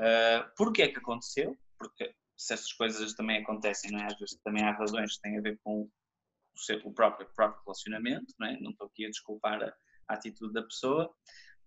uh, 0.00 0.54
porquê 0.56 0.82
é 0.82 0.88
que 0.88 0.98
aconteceu, 0.98 1.56
porque 1.78 2.14
se 2.36 2.54
essas 2.54 2.72
coisas 2.72 3.14
também 3.14 3.42
acontecem, 3.42 3.90
não 3.90 4.00
é? 4.00 4.06
às 4.06 4.18
vezes 4.18 4.38
também 4.42 4.64
há 4.64 4.72
razões 4.72 5.16
que 5.16 5.22
têm 5.22 5.38
a 5.38 5.42
ver 5.42 5.58
com 5.62 5.82
o, 5.82 6.58
seu, 6.58 6.78
o 6.84 6.92
próprio, 6.92 7.28
próprio 7.34 7.62
relacionamento, 7.64 8.34
não, 8.38 8.46
é? 8.48 8.60
não 8.60 8.70
estou 8.70 8.86
aqui 8.86 9.06
a 9.06 9.10
desculpar 9.10 9.62
a, 9.62 9.74
a 10.08 10.14
atitude 10.14 10.52
da 10.52 10.62
pessoa, 10.62 11.14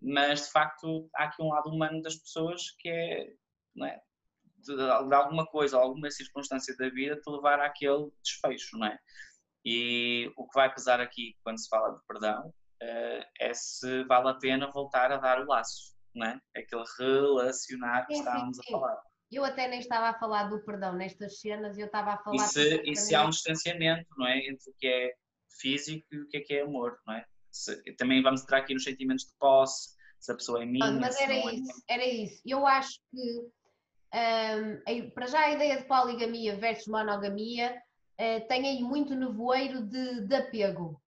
mas 0.02 0.46
de 0.46 0.52
facto 0.52 1.10
há 1.16 1.26
aqui 1.26 1.42
um 1.42 1.50
lado 1.50 1.70
humano 1.70 2.02
das 2.02 2.16
pessoas 2.16 2.72
que 2.80 2.90
é, 2.90 3.34
não 3.76 3.88
é? 3.88 4.02
de, 4.58 4.76
de 4.76 5.16
alguma 5.16 5.46
coisa, 5.46 5.78
alguma 5.78 6.12
circunstância 6.12 6.76
da 6.78 6.90
vida 6.90 7.20
te 7.20 7.30
levar 7.30 7.60
àquele 7.60 8.12
desfecho, 8.24 8.78
não 8.78 8.88
é? 8.88 9.00
E 9.66 10.32
o 10.38 10.48
que 10.48 10.54
vai 10.56 10.74
pesar 10.74 11.00
aqui 11.00 11.36
quando 11.44 11.60
se 11.60 11.68
fala 11.70 11.96
de 11.96 12.06
perdão 12.08 12.48
uh, 12.48 13.26
é 13.40 13.54
se 13.54 14.04
vale 14.06 14.30
a 14.30 14.34
pena 14.36 14.72
voltar 14.72 15.12
a 15.12 15.18
dar 15.18 15.42
o 15.42 15.48
laço, 15.48 15.96
não 16.14 16.28
é? 16.28 16.42
Aquele 16.56 16.84
relacionar 16.98 18.06
que 18.06 18.14
estávamos 18.14 18.60
a 18.60 18.64
falar. 18.72 18.98
Eu 19.32 19.44
até 19.44 19.68
nem 19.68 19.80
estava 19.80 20.10
a 20.10 20.18
falar 20.18 20.44
do 20.44 20.64
perdão 20.64 20.94
nestas 20.94 21.40
cenas, 21.40 21.78
eu 21.78 21.88
estava 21.88 22.14
a 22.14 22.18
falar. 22.18 22.36
E 22.36 22.40
se, 22.40 22.82
e 22.86 22.96
se 22.96 23.14
há 23.14 23.26
um 23.26 23.30
distanciamento, 23.30 24.08
não 24.18 24.26
é? 24.26 24.40
Entre 24.40 24.70
o 24.70 24.74
que 24.78 24.88
é 24.88 25.14
físico 25.60 26.06
e 26.12 26.20
o 26.20 26.28
que 26.30 26.38
é 26.38 26.42
que 26.42 26.54
é 26.54 26.62
amor, 26.62 26.98
não 27.06 27.14
é? 27.14 27.26
Se, 27.52 27.76
também 27.94 28.22
vamos 28.22 28.44
entrar 28.44 28.60
aqui 28.60 28.74
nos 28.74 28.84
sentimentos 28.84 29.26
de 29.26 29.34
posse, 29.40 29.96
se 30.20 30.32
a 30.32 30.36
pessoa 30.36 30.64
é 30.64 30.66
minha. 30.66 30.92
Mas 30.92 31.20
era 31.20 31.34
é 31.34 31.56
isso, 31.56 31.84
é 31.88 31.94
era 31.94 32.06
isso. 32.06 32.42
Eu 32.46 32.66
acho 32.66 33.00
que 33.12 33.50
um, 34.14 35.10
para 35.12 35.28
já 35.28 35.40
a 35.42 35.52
ideia 35.52 35.78
de 35.78 35.88
poligamia 35.88 36.56
versus 36.56 36.88
monogamia 36.88 37.82
uh, 38.20 38.48
tem 38.48 38.68
aí 38.68 38.84
muito 38.84 39.16
nevoeiro 39.16 39.82
de, 39.84 40.22
de 40.22 40.36
apego. 40.36 41.02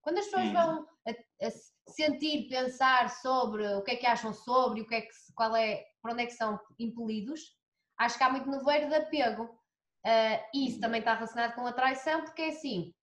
Quando 0.00 0.18
as 0.18 0.26
pessoas 0.26 0.52
vão 0.52 0.86
a, 1.06 1.46
a, 1.46 1.50
sentir, 1.88 2.48
pensar 2.48 3.08
sobre 3.10 3.66
o 3.74 3.82
que 3.82 3.92
é 3.92 3.96
que 3.96 4.06
acham 4.06 4.32
sobre, 4.32 4.80
o 4.80 4.86
que 4.86 4.94
é 4.94 5.00
que, 5.02 5.08
qual 5.34 5.54
é, 5.54 5.84
para 6.02 6.12
onde 6.12 6.22
é 6.22 6.26
que 6.26 6.32
são 6.32 6.58
impelidos, 6.78 7.40
acho 7.98 8.18
que 8.18 8.24
há 8.24 8.30
muito 8.30 8.50
nevoeiro 8.50 8.88
de 8.88 8.94
apego. 8.94 9.44
Uh, 9.44 10.38
isso 10.54 10.80
também 10.80 11.00
está 11.00 11.14
relacionado 11.14 11.54
com 11.54 11.66
a 11.66 11.72
traição, 11.72 12.22
porque 12.22 12.42
é 12.42 12.48
assim, 12.48 12.94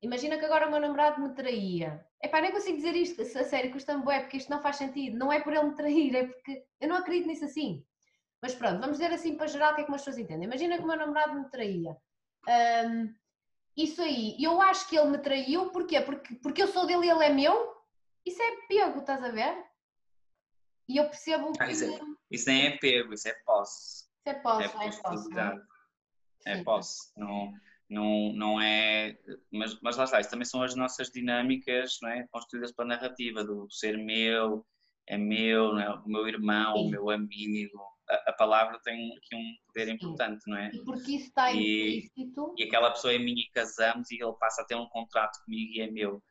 imagina 0.00 0.38
que 0.38 0.44
agora 0.44 0.66
o 0.66 0.70
meu 0.70 0.80
namorado 0.80 1.20
me 1.20 1.34
traía. 1.34 2.04
Epá, 2.22 2.40
nem 2.40 2.52
consigo 2.52 2.76
dizer 2.76 2.96
isto 2.96 3.20
a 3.22 3.44
sério, 3.44 3.72
custa-me 3.72 4.02
bué, 4.02 4.20
porque 4.20 4.36
isto 4.36 4.50
não 4.50 4.62
faz 4.62 4.76
sentido. 4.76 5.16
Não 5.16 5.32
é 5.32 5.40
por 5.40 5.52
ele 5.52 5.64
me 5.64 5.74
trair, 5.74 6.14
é 6.14 6.26
porque 6.26 6.64
eu 6.80 6.88
não 6.88 6.96
acredito 6.96 7.28
nisso 7.28 7.44
assim. 7.44 7.84
Mas 8.40 8.54
pronto, 8.54 8.80
vamos 8.80 8.98
dizer 8.98 9.12
assim 9.12 9.36
para 9.36 9.46
geral 9.46 9.72
o 9.72 9.74
que 9.76 9.82
é 9.82 9.84
que 9.84 9.92
as 9.92 10.00
pessoas 10.00 10.18
entendem. 10.18 10.46
Imagina 10.46 10.76
que 10.76 10.82
o 10.82 10.86
meu 10.86 10.96
namorado 10.96 11.34
me 11.34 11.48
traía. 11.48 11.96
Um, 12.48 13.14
isso 13.76 14.02
aí, 14.02 14.36
eu 14.38 14.60
acho 14.60 14.88
que 14.88 14.96
ele 14.96 15.10
me 15.10 15.18
traiu, 15.18 15.70
porquê? 15.70 16.00
Porque, 16.00 16.34
porque 16.36 16.62
eu 16.62 16.68
sou 16.68 16.86
dele 16.86 17.06
e 17.06 17.10
ele 17.10 17.24
é 17.24 17.30
meu? 17.30 17.72
Isso 18.24 18.40
é 18.40 18.66
pego, 18.68 19.00
estás 19.00 19.22
a 19.24 19.30
ver? 19.30 19.64
E 20.88 20.96
eu 20.96 21.08
percebo 21.08 21.52
que. 21.52 21.62
Ah, 21.62 21.70
isso, 21.70 21.84
é, 21.84 22.00
isso 22.30 22.48
nem 22.48 22.66
é 22.66 22.76
pego, 22.76 23.14
isso 23.14 23.28
é 23.28 23.34
posse. 23.44 24.04
Isso 24.04 24.28
é 24.28 24.34
posse, 24.34 24.62
é, 24.62 24.66
é 24.66 25.02
posse. 25.02 25.38
É, 26.46 26.52
é 26.52 26.64
posse. 26.64 27.12
Não, 27.16 27.52
não, 27.88 28.32
não 28.34 28.60
é. 28.60 29.18
Mas, 29.50 29.80
mas 29.80 29.96
lá 29.96 30.04
está, 30.04 30.20
isso 30.20 30.30
também 30.30 30.44
são 30.44 30.62
as 30.62 30.74
nossas 30.74 31.10
dinâmicas 31.10 31.98
não 32.02 32.10
é? 32.10 32.26
construídas 32.30 32.72
pela 32.72 32.88
narrativa 32.88 33.44
do 33.44 33.70
ser 33.70 33.96
meu, 33.96 34.66
é 35.06 35.16
meu, 35.16 35.78
é? 35.78 35.90
o 35.94 36.08
meu 36.08 36.28
irmão, 36.28 36.76
Sim. 36.76 36.86
o 36.86 36.90
meu 36.90 37.10
amigo, 37.10 37.80
a, 38.26 38.32
palavra 38.32 38.78
tem 38.82 39.16
aqui 39.16 39.34
um 39.34 39.54
poder 39.66 39.88
importante, 39.88 40.42
não 40.46 40.56
é? 40.56 40.70
E 40.72 40.84
porque 40.84 41.12
isso 41.12 41.28
está 41.28 41.52
implícito. 41.52 42.54
E, 42.56 42.64
aquela 42.64 42.90
pessoa 42.90 43.14
é 43.14 43.18
minha 43.18 43.42
e 43.42 43.50
casamos 43.50 44.10
e 44.10 44.22
ele 44.22 44.32
passa 44.38 44.62
a 44.62 44.64
ter 44.64 44.74
um 44.74 44.88
contrato 44.88 45.38
comigo 45.44 45.72
e 45.74 45.80
é 45.80 45.90
meu. 45.90 46.22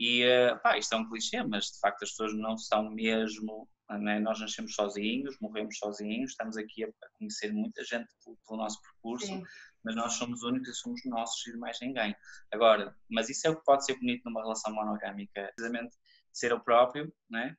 E 0.00 0.24
uh, 0.24 0.60
pá, 0.62 0.78
isto 0.78 0.94
é 0.94 0.98
um 0.98 1.08
clichê, 1.08 1.42
mas 1.42 1.66
de 1.66 1.80
facto 1.80 2.02
as 2.02 2.10
pessoas 2.10 2.34
não 2.34 2.56
são 2.56 2.90
mesmo. 2.90 3.68
É? 3.90 4.20
Nós 4.20 4.38
nascemos 4.38 4.74
sozinhos, 4.74 5.36
morremos 5.40 5.78
sozinhos, 5.78 6.32
estamos 6.32 6.56
aqui 6.56 6.84
a, 6.84 6.88
a 6.88 7.08
conhecer 7.18 7.52
muita 7.52 7.82
gente 7.84 8.08
pelo, 8.22 8.36
pelo 8.46 8.60
nosso 8.60 8.80
percurso, 8.82 9.26
Sim. 9.26 9.42
mas 9.82 9.96
nós 9.96 10.12
somos 10.12 10.42
únicos 10.42 10.68
e 10.68 10.74
somos 10.74 11.00
nossos 11.06 11.46
e 11.46 11.56
mais 11.56 11.78
ninguém. 11.80 12.14
Agora, 12.52 12.94
mas 13.10 13.30
isso 13.30 13.46
é 13.46 13.50
o 13.50 13.56
que 13.56 13.64
pode 13.64 13.86
ser 13.86 13.98
bonito 13.98 14.22
numa 14.26 14.42
relação 14.42 14.74
monogâmica, 14.74 15.50
precisamente 15.56 15.96
ser 16.32 16.52
o 16.52 16.60
próprio, 16.60 17.12
não 17.30 17.40
é? 17.40 17.56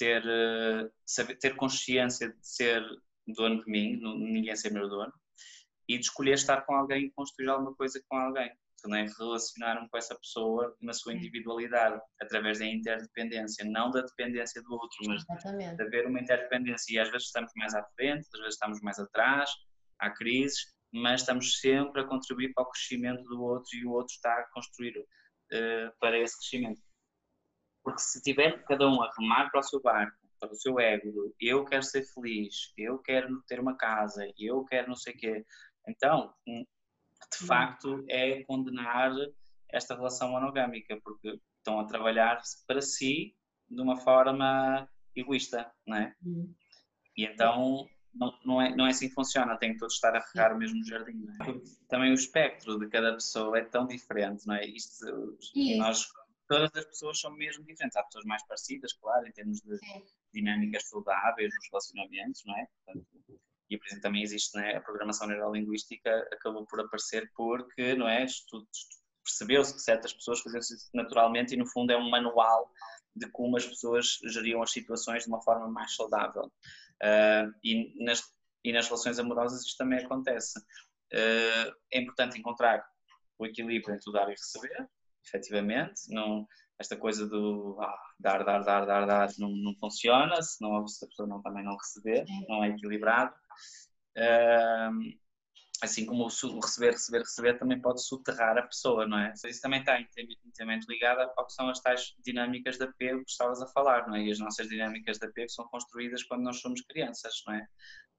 Ter, 0.00 0.24
uh, 0.24 0.90
saber, 1.04 1.36
ter 1.36 1.54
consciência 1.56 2.30
de 2.30 2.38
ser 2.40 2.82
dono 3.26 3.62
de 3.62 3.70
mim, 3.70 4.00
ninguém 4.00 4.56
ser 4.56 4.72
meu 4.72 4.88
dono, 4.88 5.12
e 5.86 5.98
de 5.98 6.04
escolher 6.06 6.34
estar 6.34 6.62
com 6.62 6.74
alguém 6.74 7.04
e 7.04 7.10
construir 7.10 7.50
alguma 7.50 7.74
coisa 7.74 8.02
com 8.08 8.16
alguém. 8.16 8.50
Também 8.82 9.06
relacionar-me 9.18 9.86
com 9.90 9.98
essa 9.98 10.14
pessoa 10.14 10.74
na 10.80 10.94
sua 10.94 11.12
individualidade, 11.12 12.00
através 12.18 12.60
da 12.60 12.64
interdependência, 12.64 13.62
não 13.66 13.90
da 13.90 14.00
dependência 14.00 14.62
do 14.62 14.72
outro, 14.72 14.98
mas 15.06 15.22
Exatamente. 15.22 15.76
de 15.76 15.82
haver 15.82 16.06
uma 16.06 16.18
interdependência. 16.18 16.94
E 16.94 16.98
às 16.98 17.10
vezes 17.10 17.26
estamos 17.26 17.52
mais 17.56 17.74
à 17.74 17.84
frente, 17.94 18.26
às 18.32 18.40
vezes 18.40 18.54
estamos 18.54 18.80
mais 18.80 18.98
atrás, 18.98 19.50
há 19.98 20.08
crises, 20.08 20.72
mas 20.94 21.20
estamos 21.20 21.60
sempre 21.60 22.00
a 22.00 22.06
contribuir 22.06 22.54
para 22.54 22.64
o 22.64 22.70
crescimento 22.70 23.22
do 23.24 23.42
outro 23.42 23.68
e 23.76 23.84
o 23.84 23.90
outro 23.90 24.14
está 24.14 24.32
a 24.32 24.48
construir 24.54 24.96
uh, 24.98 25.92
para 26.00 26.18
esse 26.18 26.38
crescimento. 26.38 26.80
Porque 27.82 28.00
se 28.00 28.22
tiver 28.22 28.62
cada 28.64 28.88
um 28.88 29.02
a 29.02 29.10
remar 29.18 29.50
para 29.50 29.60
o 29.60 29.62
seu 29.62 29.80
barco, 29.80 30.16
para 30.38 30.52
o 30.52 30.56
seu 30.56 30.80
ego, 30.80 31.34
eu 31.40 31.64
quero 31.64 31.82
ser 31.82 32.02
feliz, 32.02 32.72
eu 32.76 32.98
quero 32.98 33.42
ter 33.42 33.60
uma 33.60 33.76
casa, 33.76 34.26
eu 34.38 34.64
quero 34.64 34.88
não 34.88 34.96
sei 34.96 35.14
o 35.14 35.16
quê, 35.16 35.44
então, 35.88 36.32
hum, 36.46 36.64
de 37.38 37.46
facto, 37.46 38.04
é 38.08 38.42
condenar 38.44 39.12
esta 39.68 39.94
relação 39.94 40.30
monogâmica, 40.30 40.98
porque 41.02 41.38
estão 41.58 41.80
a 41.80 41.84
trabalhar 41.84 42.40
para 42.66 42.80
si 42.80 43.36
de 43.68 43.80
uma 43.80 43.96
forma 43.96 44.88
egoísta, 45.14 45.70
não 45.86 45.96
é? 45.96 46.14
Uhum. 46.24 46.52
E 47.16 47.24
então 47.24 47.86
não, 48.14 48.34
não, 48.44 48.62
é, 48.62 48.74
não 48.74 48.86
é 48.86 48.90
assim 48.90 49.08
que 49.08 49.14
funciona, 49.14 49.56
tem 49.56 49.72
que 49.72 49.78
todos 49.78 49.94
estar 49.94 50.14
a 50.16 50.24
regar 50.32 50.54
o 50.54 50.58
mesmo 50.58 50.84
jardim. 50.84 51.26
É? 51.42 51.60
Também 51.88 52.10
o 52.10 52.14
espectro 52.14 52.78
de 52.78 52.88
cada 52.88 53.12
pessoa 53.12 53.58
é 53.58 53.64
tão 53.64 53.86
diferente, 53.86 54.46
não 54.46 54.54
é? 54.54 54.66
Isto, 54.66 55.36
nós 55.76 56.08
todas 56.50 56.70
as 56.74 56.84
pessoas 56.84 57.20
são 57.20 57.30
mesmo 57.30 57.64
diferentes. 57.64 57.96
Há 57.96 58.02
pessoas 58.02 58.24
mais 58.24 58.44
parecidas, 58.44 58.92
claro, 58.94 59.24
em 59.24 59.30
termos 59.30 59.60
de 59.60 59.78
Sim. 59.78 60.04
dinâmicas 60.34 60.88
saudáveis 60.88 61.54
nos 61.54 61.68
relacionamentos, 61.70 62.42
não 62.44 62.58
é? 62.58 62.66
Portanto, 62.66 63.06
e 63.70 63.78
por 63.78 63.86
exemplo 63.86 64.02
também 64.02 64.22
existe 64.22 64.56
né, 64.56 64.74
a 64.74 64.80
programação 64.80 65.28
neurolinguística 65.28 66.28
acabou 66.32 66.66
por 66.66 66.80
aparecer 66.80 67.30
porque, 67.36 67.94
não 67.94 68.08
é? 68.08 68.26
Percebeu-se 69.22 69.74
que 69.74 69.80
certas 69.80 70.12
pessoas 70.12 70.40
faziam 70.40 70.58
isso 70.58 70.90
naturalmente 70.92 71.54
e 71.54 71.56
no 71.56 71.66
fundo 71.66 71.92
é 71.92 71.96
um 71.96 72.10
manual 72.10 72.68
de 73.14 73.30
como 73.30 73.56
as 73.56 73.64
pessoas 73.64 74.18
geriam 74.24 74.60
as 74.60 74.72
situações 74.72 75.22
de 75.22 75.28
uma 75.28 75.40
forma 75.40 75.68
mais 75.68 75.94
saudável. 75.94 76.50
Uh, 77.00 77.54
e, 77.62 78.04
nas, 78.04 78.24
e 78.64 78.72
nas 78.72 78.86
relações 78.86 79.20
amorosas 79.20 79.64
isto 79.64 79.78
também 79.78 80.04
acontece. 80.04 80.58
Uh, 81.12 81.70
é 81.92 82.00
importante 82.00 82.38
encontrar 82.38 82.84
o 83.38 83.46
equilíbrio 83.46 83.94
entre 83.94 84.10
o 84.10 84.12
dar 84.12 84.26
e 84.28 84.32
receber, 84.32 84.88
efetivamente. 85.26 86.02
Não, 86.08 86.46
esta 86.78 86.96
coisa 86.96 87.26
do 87.28 87.76
ah, 87.80 87.98
dar, 88.18 88.44
dar, 88.44 88.60
dar, 88.60 88.86
dar, 88.86 89.06
dar 89.06 89.28
não, 89.38 89.50
não 89.50 89.74
funciona, 89.76 90.40
se, 90.42 90.60
não, 90.62 90.86
se 90.86 91.04
a 91.04 91.08
pessoa 91.08 91.28
não, 91.28 91.42
também 91.42 91.64
não 91.64 91.76
receber, 91.76 92.24
não 92.48 92.64
é 92.64 92.68
equilibrado. 92.68 93.34
Assim 95.82 96.04
como 96.04 96.24
o 96.24 96.26
receber, 96.60 96.92
receber, 96.92 97.20
receber 97.20 97.58
também 97.58 97.80
pode 97.80 98.04
soterrar 98.04 98.58
a 98.58 98.62
pessoa, 98.62 99.06
não 99.06 99.18
é? 99.18 99.32
Isso 99.32 99.60
também 99.60 99.80
está 99.80 99.98
intimamente 100.44 100.86
ligado 100.88 101.20
ao 101.36 101.46
que 101.46 101.52
são 101.52 101.68
as 101.70 101.80
tais 101.80 102.14
dinâmicas 102.24 102.76
de 102.76 102.84
apego 102.84 103.24
que 103.24 103.30
estavas 103.30 103.62
a 103.62 103.66
falar, 103.68 104.06
não 104.06 104.16
é? 104.16 104.24
E 104.24 104.30
as 104.30 104.38
nossas 104.38 104.68
dinâmicas 104.68 105.18
de 105.18 105.26
apego 105.26 105.48
são 105.50 105.66
construídas 105.68 106.22
quando 106.24 106.42
nós 106.42 106.60
somos 106.60 106.82
crianças, 106.82 107.42
não 107.46 107.54
é? 107.54 107.66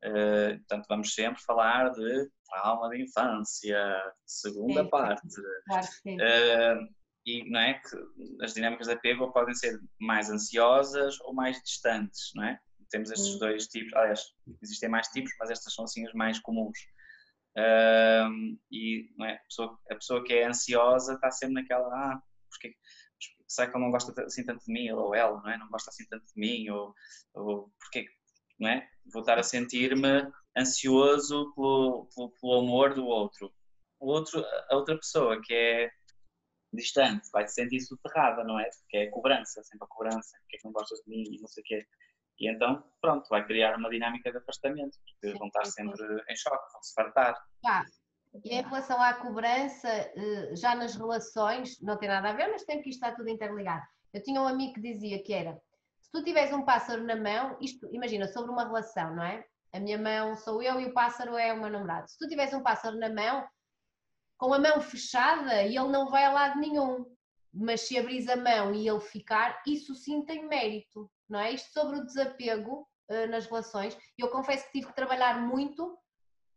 Uh, 0.03 0.57
portanto, 0.57 0.85
vamos 0.89 1.13
sempre 1.13 1.41
falar 1.43 1.91
de 1.91 2.29
trauma 2.49 2.89
de 2.89 3.03
infância, 3.03 4.13
segunda 4.25 4.83
sim, 4.83 4.89
parte. 4.89 5.27
Claro, 5.67 5.87
sim. 5.87 6.15
Uh, 6.15 7.01
e 7.25 7.47
não 7.51 7.59
é 7.59 7.75
que 7.75 8.43
as 8.43 8.53
dinâmicas 8.53 8.87
de 8.87 8.93
apego 8.93 9.31
podem 9.31 9.53
ser 9.53 9.79
mais 9.99 10.31
ansiosas 10.31 11.19
ou 11.21 11.33
mais 11.35 11.61
distantes, 11.61 12.31
não 12.33 12.43
é? 12.43 12.59
Temos 12.89 13.11
estes 13.11 13.37
dois 13.37 13.67
tipos, 13.67 13.93
aliás, 13.93 14.21
existem 14.61 14.89
mais 14.89 15.07
tipos, 15.09 15.31
mas 15.39 15.51
estas 15.51 15.73
são 15.73 15.85
assim 15.85 16.05
as 16.05 16.13
mais 16.13 16.39
comuns. 16.39 16.77
Um, 17.57 18.57
e 18.71 19.09
é? 19.21 19.33
a, 19.33 19.39
pessoa, 19.39 19.79
a, 19.89 19.95
pessoa, 19.95 20.23
que 20.23 20.33
é 20.33 20.45
ansiosa 20.45 21.15
está 21.15 21.29
sempre 21.31 21.55
naquela, 21.55 21.87
ah, 21.87 22.21
porque 22.49 22.75
será 23.47 23.69
que 23.69 23.75
ele 23.75 23.83
não 23.83 23.91
gosta 23.91 24.23
assim 24.23 24.45
tanto 24.45 24.63
de 24.65 24.71
mim, 24.71 24.89
ou 24.91 25.13
ela, 25.13 25.41
não 25.41 25.49
é? 25.49 25.57
Não 25.57 25.69
gosta 25.69 25.89
assim 25.89 26.05
tanto 26.07 26.25
de 26.25 26.39
mim, 26.39 26.69
ou, 26.69 26.95
ou 27.33 27.71
porque, 27.79 28.05
não 28.59 28.69
é? 28.69 28.87
Vou 29.11 29.21
estar 29.21 29.37
a 29.37 29.43
sentir-me 29.43 30.31
ansioso 30.57 31.53
pelo, 31.55 32.07
pelo, 32.15 32.29
pelo, 32.39 32.59
amor 32.59 32.93
do 32.93 33.05
outro. 33.05 33.53
O 33.99 34.07
outro. 34.07 34.43
A 34.69 34.75
outra 34.75 34.97
pessoa 34.97 35.41
que 35.41 35.53
é 35.53 35.91
distante 36.73 37.29
vai 37.31 37.47
se 37.47 37.55
sentir 37.55 37.81
soterrada, 37.81 38.43
não 38.43 38.59
é? 38.59 38.69
Porque 38.69 38.97
é 38.97 39.07
cobrança, 39.07 39.61
sempre 39.63 39.85
a 39.85 39.87
cobrança, 39.87 40.37
porque 40.41 40.57
é 40.57 40.59
que 40.59 40.65
não 40.65 40.71
gostas 40.71 40.99
de 41.05 41.09
mim 41.09 41.23
e 41.29 41.41
não 41.41 41.47
sei 41.47 41.61
o 41.61 41.65
quê. 41.65 41.87
E 42.39 42.49
então, 42.49 42.83
pronto, 42.99 43.27
vai 43.29 43.45
criar 43.45 43.77
uma 43.77 43.89
dinâmica 43.89 44.31
de 44.31 44.37
afastamento, 44.37 44.97
porque 45.05 45.37
vão 45.37 45.47
estar 45.47 45.65
sempre 45.65 46.03
em 46.29 46.35
choque, 46.35 46.73
vão 46.73 46.81
se 46.81 46.93
fartar. 46.93 47.35
Ah, 47.65 47.83
e 48.43 48.55
em 48.55 48.61
relação 48.61 49.01
à 49.01 49.13
cobrança, 49.13 49.89
eh, 49.89 50.55
já 50.55 50.73
nas 50.73 50.95
relações, 50.95 51.79
não 51.81 51.97
tem 51.97 52.09
nada 52.09 52.29
a 52.29 52.33
ver, 52.33 52.47
mas 52.47 52.63
tem 52.63 52.81
que 52.81 52.89
estar 52.89 53.13
tudo 53.15 53.29
interligado. 53.29 53.85
Eu 54.13 54.23
tinha 54.23 54.41
um 54.41 54.47
amigo 54.47 54.73
que 54.73 54.81
dizia 54.81 55.21
que 55.21 55.33
era, 55.33 55.59
se 56.01 56.11
tu 56.11 56.23
tiveres 56.23 56.51
um 56.51 56.63
pássaro 56.63 57.03
na 57.03 57.15
mão, 57.15 57.57
isto, 57.61 57.87
imagina, 57.93 58.27
sobre 58.27 58.51
uma 58.51 58.65
relação, 58.65 59.15
não 59.15 59.23
é? 59.23 59.45
A 59.73 59.79
minha 59.79 59.97
mão 59.97 60.35
sou 60.35 60.61
eu 60.61 60.79
e 60.79 60.85
o 60.85 60.93
pássaro 60.93 61.37
é 61.37 61.53
o 61.53 61.59
meu 61.59 61.69
namorado. 61.69 62.09
Se 62.09 62.17
tu 62.17 62.27
tiveres 62.27 62.53
um 62.53 62.61
pássaro 62.63 62.97
na 62.97 63.09
mão, 63.09 63.47
com 64.37 64.53
a 64.53 64.59
mão 64.59 64.81
fechada, 64.81 65.63
ele 65.63 65.87
não 65.87 66.09
vai 66.09 66.25
a 66.25 66.33
lado 66.33 66.59
nenhum. 66.59 67.05
Mas 67.53 67.81
se 67.81 67.97
abris 67.97 68.27
a 68.27 68.35
mão 68.35 68.73
e 68.73 68.87
ele 68.87 68.99
ficar, 68.99 69.61
isso 69.65 69.93
sim 69.95 70.25
tem 70.25 70.47
mérito 70.47 71.09
não 71.31 71.39
é? 71.39 71.51
Isto 71.51 71.71
sobre 71.71 71.97
o 71.97 72.05
desapego 72.05 72.87
uh, 73.09 73.27
nas 73.29 73.45
relações. 73.45 73.97
Eu 74.17 74.29
confesso 74.29 74.65
que 74.65 74.73
tive 74.73 74.87
que 74.87 74.95
trabalhar 74.95 75.39
muito, 75.39 75.97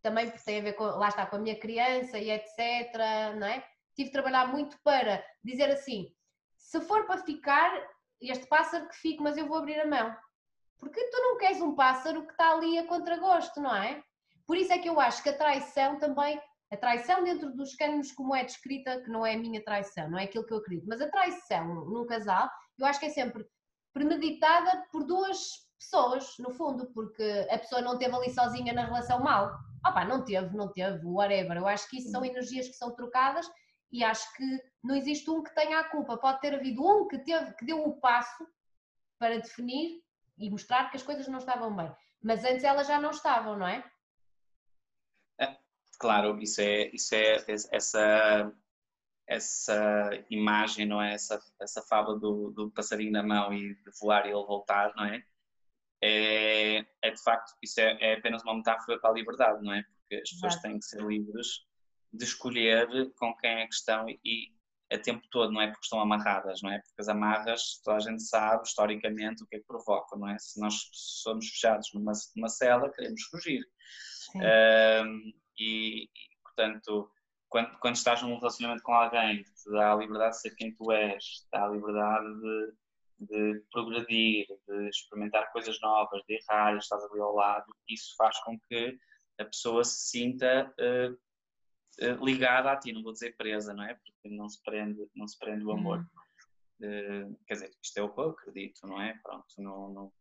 também 0.03 0.29
porque 0.29 0.45
tem 0.45 0.59
a 0.59 0.63
ver 0.63 0.73
com, 0.75 0.85
lá 0.85 1.09
está, 1.09 1.25
com 1.25 1.37
a 1.37 1.39
minha 1.39 1.59
criança 1.59 2.19
e 2.19 2.31
etc, 2.31 2.93
não 3.39 3.47
é? 3.47 3.65
Tive 3.97 4.11
que 4.11 4.13
trabalhar 4.13 4.49
muito 4.49 4.77
para 4.83 5.25
dizer 5.43 5.71
assim, 5.71 6.13
se 6.59 6.81
for 6.81 7.07
para 7.07 7.23
ficar, 7.23 7.71
este 8.21 8.47
pássaro 8.47 8.89
que 8.89 8.97
fique, 8.97 9.23
mas 9.23 9.37
eu 9.37 9.47
vou 9.47 9.59
abrir 9.59 9.79
a 9.81 9.87
mão. 9.87 10.15
Porque 10.79 11.03
tu 11.09 11.17
não 11.19 11.39
queres 11.39 11.61
um 11.63 11.75
pássaro 11.75 12.27
que 12.27 12.33
está 12.33 12.53
ali 12.53 12.79
a 12.79 12.87
contragosto, 12.87 13.61
não 13.61 13.75
é? 13.75 14.03
Por 14.47 14.57
isso 14.57 14.73
é 14.73 14.79
que 14.79 14.89
eu 14.89 14.99
acho 15.01 15.23
que 15.23 15.29
a 15.29 15.37
traição 15.37 15.99
também, 15.99 16.41
a 16.71 16.77
traição 16.77 17.23
dentro 17.23 17.55
dos 17.55 17.75
cânones 17.75 18.13
como 18.13 18.35
é 18.35 18.45
descrita, 18.45 19.01
que 19.01 19.09
não 19.09 19.25
é 19.25 19.35
a 19.35 19.39
minha 19.39 19.63
traição, 19.63 20.11
não 20.11 20.19
é 20.19 20.25
aquilo 20.25 20.45
que 20.45 20.53
eu 20.53 20.59
acredito, 20.59 20.87
mas 20.87 21.01
a 21.01 21.09
traição 21.09 21.87
num 21.87 22.07
casal, 22.07 22.51
eu 22.79 22.87
acho 22.87 23.01
que 23.01 23.07
é 23.07 23.11
sempre 23.11 23.47
premeditada 23.95 24.85
por 24.93 25.05
duas 25.05 25.65
pessoas, 25.79 26.37
no 26.39 26.51
fundo, 26.51 26.87
porque 26.93 27.47
a 27.51 27.59
pessoa 27.59 27.81
não 27.81 27.97
teve 27.97 28.15
ali 28.15 28.31
sozinha 28.31 28.73
na 28.73 28.85
relação 28.85 29.21
mal. 29.21 29.57
Opa, 29.87 30.05
não 30.05 30.25
teve, 30.25 30.55
não 30.57 30.71
teve, 30.73 31.07
whatever. 31.07 31.57
Eu 31.57 31.69
acho 31.69 31.89
que 31.89 31.99
isso 31.99 32.11
são 32.11 32.25
energias 32.25 32.69
que 32.69 32.75
são 32.75 32.95
trocadas 32.95 33.49
e 33.93 34.03
acho 34.03 34.31
que 34.35 34.45
não 34.83 34.97
existe 34.97 35.31
um 35.31 35.43
que 35.43 35.55
tenha 35.55 35.79
a 35.79 35.89
culpa. 35.89 36.19
Pode 36.19 36.41
ter 36.41 36.55
havido 36.55 36.85
um 36.85 37.07
que, 37.07 37.19
teve, 37.19 37.55
que 37.55 37.65
deu 37.65 37.87
o 37.87 38.01
passo 38.01 38.47
para 39.19 39.39
definir 39.39 40.03
e 40.37 40.51
mostrar 40.51 40.91
que 40.91 40.97
as 40.97 41.03
coisas 41.03 41.29
não 41.29 41.39
estavam 41.39 41.75
bem. 41.75 41.95
Mas 42.21 42.45
antes 42.45 42.65
elas 42.65 42.89
já 42.89 43.01
não 43.01 43.11
estavam, 43.11 43.57
não 43.57 43.69
é? 43.69 43.85
é 45.41 45.57
claro, 45.99 46.37
isso 46.41 46.61
é, 46.61 46.89
isso 46.89 47.15
é 47.15 47.45
essa 47.71 48.53
essa 49.27 50.11
imagem, 50.31 50.87
não 50.87 51.01
é? 51.01 51.15
Essa, 51.15 51.41
essa 51.61 51.83
fábula 51.83 52.19
do, 52.19 52.51
do 52.51 52.71
passarinho 52.71 53.13
na 53.13 53.23
mão 53.23 53.53
e 53.53 53.75
de 53.75 53.91
voar 54.01 54.27
e 54.27 54.31
ele 54.31 54.45
voltar, 54.45 54.93
não 54.95 55.05
é? 55.05 55.25
É, 56.03 56.85
é 57.03 57.11
de 57.11 57.23
facto, 57.23 57.55
isso 57.63 57.81
é, 57.81 57.97
é, 58.01 58.15
apenas 58.15 58.43
uma 58.43 58.55
metáfora 58.55 58.99
para 58.99 59.11
a 59.11 59.13
liberdade, 59.15 59.63
não 59.63 59.73
é? 59.73 59.83
Porque 59.83 60.17
as 60.17 60.31
pessoas 60.31 60.57
têm 60.57 60.79
que 60.79 60.85
ser 60.85 61.03
livres 61.03 61.65
de 62.13 62.25
escolher 62.25 63.13
com 63.15 63.35
quem 63.37 63.51
é 63.51 63.67
que 63.67 63.75
estão 63.75 64.07
e 64.09 64.55
a 64.93 64.99
tempo 64.99 65.27
todo, 65.31 65.51
não 65.53 65.61
é? 65.61 65.69
Porque 65.69 65.85
estão 65.85 66.01
amarradas, 66.01 66.61
não 66.63 66.71
é? 66.71 66.79
Porque 66.79 67.01
as 67.01 67.09
amarras, 67.09 67.81
toda 67.83 67.97
a 67.97 68.01
gente 68.01 68.23
sabe 68.23 68.67
historicamente 68.67 69.43
o 69.43 69.47
que 69.47 69.57
é 69.57 69.59
que 69.59 69.67
provoca, 69.67 70.17
não 70.17 70.29
é? 70.29 70.39
Se 70.39 70.61
nós 70.61 70.75
somos 70.93 71.49
fechados 71.49 71.91
numa, 71.95 72.13
numa 72.37 72.49
cela, 72.49 72.93
queremos 72.93 73.23
fugir. 73.23 73.65
Um, 74.37 75.33
e, 75.59 76.05
e, 76.05 76.09
portanto, 76.43 77.11
quando, 77.55 77.79
quando 77.79 77.95
estás 77.95 78.21
num 78.21 78.37
relacionamento 78.37 78.83
com 78.83 78.93
alguém 78.93 79.45
que 79.45 79.55
te 79.55 79.71
dá 79.71 79.93
a 79.93 79.95
liberdade 79.95 80.35
de 80.35 80.41
ser 80.41 80.57
quem 80.57 80.75
tu 80.75 80.91
és, 80.91 81.25
te 81.25 81.47
dá 81.53 81.67
a 81.67 81.69
liberdade 81.69 82.27
de, 82.41 82.73
de 83.21 83.65
progredir, 83.71 84.49
de 84.67 84.89
experimentar 84.89 85.53
coisas 85.53 85.81
novas, 85.81 86.21
de 86.27 86.35
errar, 86.35 86.77
estás 86.77 87.05
ali 87.05 87.21
ao 87.21 87.33
lado, 87.33 87.73
isso 87.89 88.13
faz 88.17 88.37
com 88.43 88.59
que 88.59 88.99
a 89.39 89.45
pessoa 89.45 89.85
se 89.85 90.11
sinta 90.11 90.75
uh, 90.81 91.13
uh, 91.13 92.25
ligada 92.25 92.73
a 92.73 92.77
ti, 92.77 92.93
não 92.93 93.05
vou 93.05 93.13
dizer 93.13 93.37
presa, 93.37 93.73
não 93.73 93.85
é? 93.85 93.95
Porque 93.95 94.35
não 94.35 94.49
se 94.49 94.61
prende, 94.65 95.09
não 95.15 95.29
se 95.29 95.39
prende 95.39 95.65
o 95.65 95.71
amor. 95.71 96.05
Uh, 96.81 97.39
quer 97.47 97.55
dizer, 97.55 97.71
isto 97.81 97.99
é 97.99 98.03
o 98.03 98.13
que 98.13 98.21
eu 98.21 98.31
acredito, 98.31 98.85
não 98.85 99.01
é? 99.01 99.17
Pronto, 99.23 99.47
não, 99.59 99.93
não, 99.93 100.13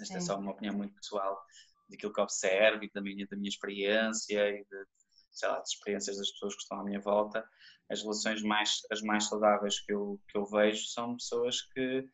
esta 0.00 0.16
é 0.16 0.20
só 0.20 0.38
uma 0.38 0.52
opinião 0.52 0.74
muito 0.74 0.94
pessoal 0.94 1.44
daquilo 1.90 2.14
que 2.14 2.20
observo 2.22 2.82
e 2.84 2.90
da 2.90 3.02
minha, 3.02 3.26
da 3.26 3.36
minha 3.36 3.50
experiência 3.50 4.48
e 4.48 4.64
de, 4.64 4.86
sei 5.34 5.48
lá, 5.48 5.58
das 5.58 5.70
experiências 5.70 6.16
das 6.16 6.30
pessoas 6.30 6.54
que 6.54 6.62
estão 6.62 6.80
à 6.80 6.84
minha 6.84 7.00
volta, 7.00 7.44
as 7.90 8.00
relações 8.00 8.42
mais, 8.42 8.80
as 8.90 9.02
mais 9.02 9.24
saudáveis 9.24 9.80
que 9.80 9.92
eu, 9.92 10.20
que 10.28 10.38
eu 10.38 10.46
vejo 10.46 10.86
são 10.86 11.16
pessoas 11.16 11.62
que, 11.62 12.08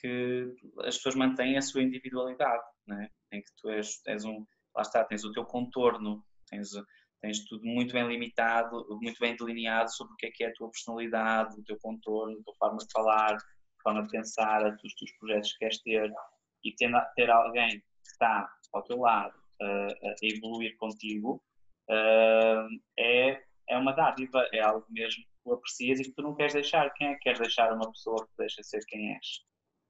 que 0.00 0.54
as 0.80 0.96
pessoas 0.96 1.14
mantêm 1.14 1.56
a 1.56 1.62
sua 1.62 1.82
individualidade, 1.82 2.64
né? 2.86 3.10
em 3.32 3.40
que 3.40 3.50
tu 3.60 3.70
és, 3.70 4.00
és 4.06 4.24
um, 4.24 4.44
lá 4.74 4.82
está, 4.82 5.04
tens 5.04 5.24
o 5.24 5.32
teu 5.32 5.44
contorno, 5.44 6.24
tens, 6.50 6.70
tens 7.20 7.44
tudo 7.44 7.64
muito 7.64 7.92
bem 7.92 8.06
limitado, 8.06 8.86
muito 9.00 9.18
bem 9.18 9.36
delineado 9.36 9.90
sobre 9.94 10.12
o 10.12 10.16
que 10.16 10.26
é 10.26 10.30
que 10.30 10.44
é 10.44 10.48
a 10.48 10.54
tua 10.54 10.70
personalidade, 10.70 11.58
o 11.58 11.64
teu 11.64 11.78
contorno, 11.78 12.38
a 12.38 12.42
tua 12.42 12.54
forma 12.56 12.78
de 12.78 12.92
falar, 12.92 13.34
a 13.34 13.82
forma 13.82 14.02
de 14.02 14.10
pensar, 14.10 14.74
os 14.84 14.94
teus 14.94 15.12
projetos 15.18 15.52
que 15.52 15.58
queres 15.58 15.80
ter, 15.82 16.12
e 16.64 16.74
ter, 16.74 16.90
ter 17.14 17.30
alguém 17.30 17.80
que 17.80 18.10
está 18.10 18.48
ao 18.72 18.82
teu 18.82 18.98
lado 18.98 19.34
a 19.62 20.14
evoluir 20.22 20.76
contigo, 20.76 21.42
é, 21.88 23.42
é 23.68 23.78
uma 23.78 23.92
dádiva, 23.92 24.48
é 24.52 24.60
algo 24.60 24.86
mesmo 24.90 25.22
que 25.22 25.30
tu 25.44 25.52
aprecias 25.52 26.00
e 26.00 26.04
que 26.04 26.12
tu 26.12 26.22
não 26.22 26.34
queres 26.34 26.54
deixar. 26.54 26.90
Quem 26.94 27.08
é 27.08 27.14
que 27.14 27.20
queres 27.20 27.40
deixar 27.40 27.72
uma 27.72 27.90
pessoa 27.90 28.26
que 28.26 28.32
deixa 28.38 28.62
ser 28.62 28.84
quem 28.86 29.14
és? 29.14 29.44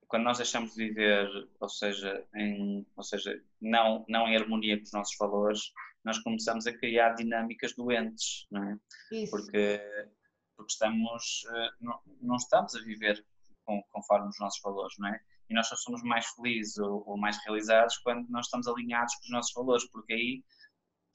Quando 0.08 0.24
nós 0.24 0.38
deixamos 0.38 0.74
de 0.74 0.88
viver, 0.88 1.28
ou 1.58 1.68
seja, 1.68 2.24
em, 2.34 2.86
ou 2.96 3.02
seja 3.02 3.42
não, 3.60 4.04
não 4.08 4.28
em 4.28 4.36
harmonia 4.36 4.76
com 4.76 4.84
os 4.84 4.92
nossos 4.92 5.16
valores, 5.18 5.72
nós 6.04 6.18
começamos 6.20 6.66
a 6.66 6.72
criar 6.72 7.14
dinâmicas 7.14 7.74
doentes, 7.74 8.46
não 8.50 8.62
é? 8.62 8.78
Isso. 9.10 9.30
Porque, 9.32 9.80
porque 10.56 10.72
estamos, 10.72 11.44
ah, 11.48 11.70
não, 11.80 12.00
não 12.22 12.36
estamos 12.36 12.76
a 12.76 12.80
viver 12.80 13.24
com, 13.64 13.82
conforme 13.90 14.28
os 14.28 14.38
nossos 14.38 14.60
valores, 14.62 14.94
não 14.98 15.08
é? 15.08 15.20
E 15.50 15.54
nós 15.54 15.68
só 15.68 15.76
somos 15.76 16.02
mais 16.02 16.26
felizes 16.28 16.78
ou, 16.78 17.02
ou, 17.06 17.16
mais 17.16 17.36
realizados 17.44 17.98
quando 17.98 18.28
nós 18.28 18.46
estamos 18.46 18.68
alinhados 18.68 19.14
com 19.16 19.22
os 19.24 19.30
nossos 19.30 19.52
valores, 19.52 19.90
porque 19.90 20.12
aí 20.12 20.44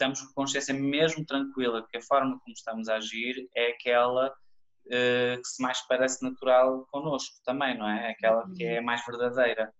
estamos 0.01 0.21
com 0.21 0.33
consciência 0.33 0.73
mesmo 0.73 1.23
tranquila 1.25 1.87
que 1.87 1.97
a 1.97 2.01
forma 2.01 2.39
como 2.39 2.53
estamos 2.53 2.89
a 2.89 2.95
agir 2.95 3.47
é 3.55 3.67
aquela 3.67 4.29
uh, 4.29 5.41
que 5.41 5.47
se 5.47 5.61
mais 5.61 5.79
parece 5.87 6.23
natural 6.23 6.87
connosco 6.91 7.35
também, 7.45 7.77
não 7.77 7.87
é? 7.87 8.09
Aquela 8.09 8.49
que 8.55 8.63
é 8.63 8.79
uhum. 8.79 8.85
mais 8.85 9.05
verdadeira. 9.05 9.71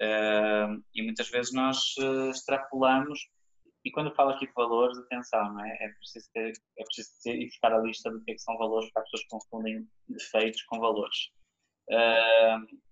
Uh, 0.00 0.82
e 0.94 1.02
muitas 1.02 1.28
vezes 1.28 1.52
nós 1.52 1.78
uh, 1.98 2.30
extrapolamos, 2.30 3.18
e 3.84 3.90
quando 3.90 4.08
eu 4.08 4.14
falo 4.14 4.30
aqui 4.30 4.46
de 4.46 4.52
valores, 4.54 4.96
atenção, 4.98 5.52
não 5.52 5.64
é? 5.64 5.76
É 5.80 5.88
preciso, 5.88 6.30
ter, 6.32 6.52
é 6.78 6.84
preciso 6.84 7.10
ter, 7.22 7.34
ir 7.34 7.46
buscar 7.46 7.72
a 7.72 7.78
lista 7.78 8.10
do 8.10 8.22
que, 8.22 8.30
é 8.30 8.34
que 8.34 8.40
são 8.40 8.56
valores, 8.56 8.90
para 8.92 9.02
as 9.02 9.10
pessoas 9.10 9.28
confundem 9.28 9.86
defeitos 10.08 10.62
com 10.62 10.80
valores. 10.80 11.30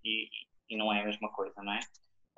E, 0.04 0.28
e 0.68 0.76
não 0.76 0.92
é 0.92 1.02
a 1.02 1.06
mesma 1.06 1.30
coisa, 1.32 1.54
não 1.62 1.72
é? 1.72 1.80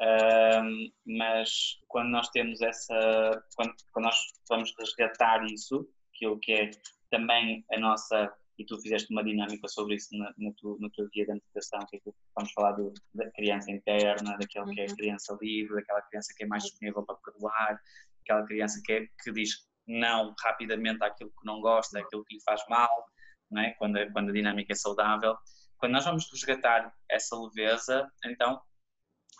Uh, 0.00 0.92
mas 1.04 1.78
quando 1.88 2.11
nós 2.11 2.28
temos 2.28 2.61
essa, 2.62 3.44
quando, 3.56 3.74
quando, 3.92 4.04
nós 4.04 4.16
vamos 4.48 4.72
resgatar 4.78 5.44
isso, 5.46 5.88
aquilo 6.14 6.38
que 6.38 6.52
é 6.52 6.70
também 7.11 7.64
a 7.72 7.80
nossa, 7.80 8.32
e 8.58 8.64
tu 8.64 8.80
fizeste 8.80 9.12
uma 9.12 9.24
dinâmica 9.24 9.66
sobre 9.66 9.96
isso 9.96 10.16
na, 10.16 10.32
no, 10.38 10.54
teu, 10.54 10.76
no 10.78 10.90
teu 10.90 11.08
dia 11.11 11.24
de 11.24 11.32
antecipação, 11.32 11.80
que 11.88 11.96
é 11.96 12.00
que 12.00 12.11
vamos 12.37 12.52
falar 12.52 12.72
do, 12.72 12.92
da 13.14 13.28
criança 13.32 13.72
interna, 13.72 14.37
daquela 14.38 14.72
que 14.72 14.80
é 14.80 14.87
uhum. 14.87 14.96
criança 14.96 15.37
livre, 15.40 15.74
daquela 15.74 16.02
criança 16.02 16.32
que 16.37 16.44
é 16.44 16.46
mais 16.46 16.62
disponível 16.62 17.02
para 17.04 17.16
perdoar, 17.16 17.80
aquela 18.22 18.46
criança 18.46 18.80
que, 18.84 18.92
é, 18.92 19.06
que 19.22 19.32
diz 19.32 19.66
não 19.87 20.34
rapidamente 20.44 21.02
àquilo 21.02 21.30
que 21.30 21.46
não 21.46 21.61
gosta, 21.61 21.98
àquilo 21.98 22.24
que 22.24 22.37
lhe 22.37 22.42
faz 22.42 22.62
mal, 22.68 23.06
não 23.50 23.62
é? 23.62 23.70
quando, 23.72 23.98
quando 24.12 24.28
a 24.28 24.32
dinâmica 24.32 24.72
é 24.72 24.76
saudável. 24.76 25.37
Quando 25.78 25.92
nós 25.92 26.04
vamos 26.04 26.30
resgatar 26.30 26.92
essa 27.08 27.37
leveza, 27.38 28.11
então 28.24 28.61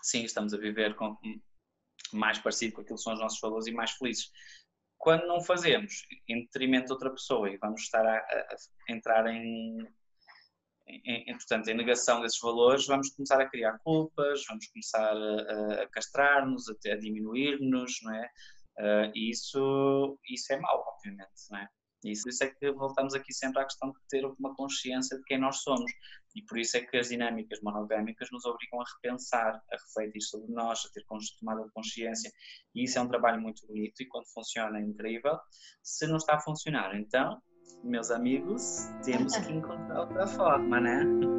sim, 0.01 0.23
estamos 0.23 0.53
a 0.53 0.57
viver 0.57 0.95
com, 0.95 1.17
mais 2.13 2.39
parecido 2.39 2.75
com 2.75 2.81
aquilo 2.81 2.97
que 2.97 3.03
são 3.03 3.13
os 3.13 3.19
nossos 3.19 3.39
valores 3.39 3.67
e 3.67 3.71
mais 3.71 3.91
felizes. 3.91 4.31
Quando 4.97 5.27
não 5.27 5.41
fazemos, 5.41 6.05
em 6.27 6.41
detrimento 6.41 6.87
de 6.87 6.93
outra 6.93 7.09
pessoa, 7.09 7.49
e 7.49 7.57
vamos 7.57 7.81
estar 7.81 8.05
a, 8.05 8.17
a, 8.17 8.55
entrar 8.89 9.27
em, 9.27 9.77
em, 10.87 11.29
em, 11.29 11.37
portanto, 11.37 11.69
em 11.69 11.73
negação 11.73 12.21
desses 12.21 12.39
valores, 12.39 12.85
vamos 12.85 13.09
começar 13.11 13.39
a 13.39 13.49
criar 13.49 13.79
culpas, 13.79 14.43
vamos 14.47 14.67
começar 14.67 15.15
a, 15.15 15.83
a 15.83 15.87
castrar-nos, 15.89 16.67
a, 16.67 16.73
a 16.91 16.95
diminuir-nos, 16.97 17.99
não 18.03 18.13
é? 18.13 18.29
Uh, 18.77 19.11
e 19.13 19.29
isso, 19.29 20.17
isso 20.29 20.53
é 20.53 20.59
mau, 20.59 20.85
obviamente, 20.87 21.29
não 21.49 21.59
é? 21.59 21.67
E 22.03 22.11
isso 22.11 22.43
é 22.43 22.47
que 22.47 22.71
voltamos 22.71 23.13
aqui 23.13 23.33
sempre 23.33 23.61
à 23.61 23.65
questão 23.65 23.91
de 23.91 23.99
ter 24.09 24.25
uma 24.25 24.55
consciência 24.55 25.17
de 25.17 25.23
quem 25.23 25.37
nós 25.37 25.61
somos. 25.61 25.91
E 26.35 26.43
por 26.43 26.57
isso 26.57 26.77
é 26.77 26.81
que 26.81 26.97
as 26.97 27.09
dinâmicas 27.09 27.59
monogâmicas 27.61 28.29
nos 28.31 28.45
obrigam 28.45 28.81
a 28.81 28.85
repensar, 28.95 29.61
a 29.71 29.75
refletir 29.75 30.21
sobre 30.21 30.51
nós, 30.51 30.79
a 30.85 30.89
ter 30.93 31.03
tomada 31.39 31.63
de 31.63 31.71
consciência. 31.71 32.31
E 32.75 32.83
isso 32.83 32.99
é 32.99 33.01
um 33.01 33.07
trabalho 33.07 33.41
muito 33.41 33.65
bonito 33.65 34.01
e 34.01 34.07
quando 34.07 34.25
funciona 34.33 34.79
é 34.79 34.81
incrível. 34.81 35.37
Se 35.81 36.07
não 36.07 36.17
está 36.17 36.35
a 36.35 36.39
funcionar, 36.39 36.95
então, 36.95 37.41
meus 37.83 38.11
amigos, 38.11 38.87
temos 39.03 39.35
que 39.37 39.51
encontrar 39.53 40.01
outra 40.01 40.27
forma, 40.27 40.79
né? 40.79 41.38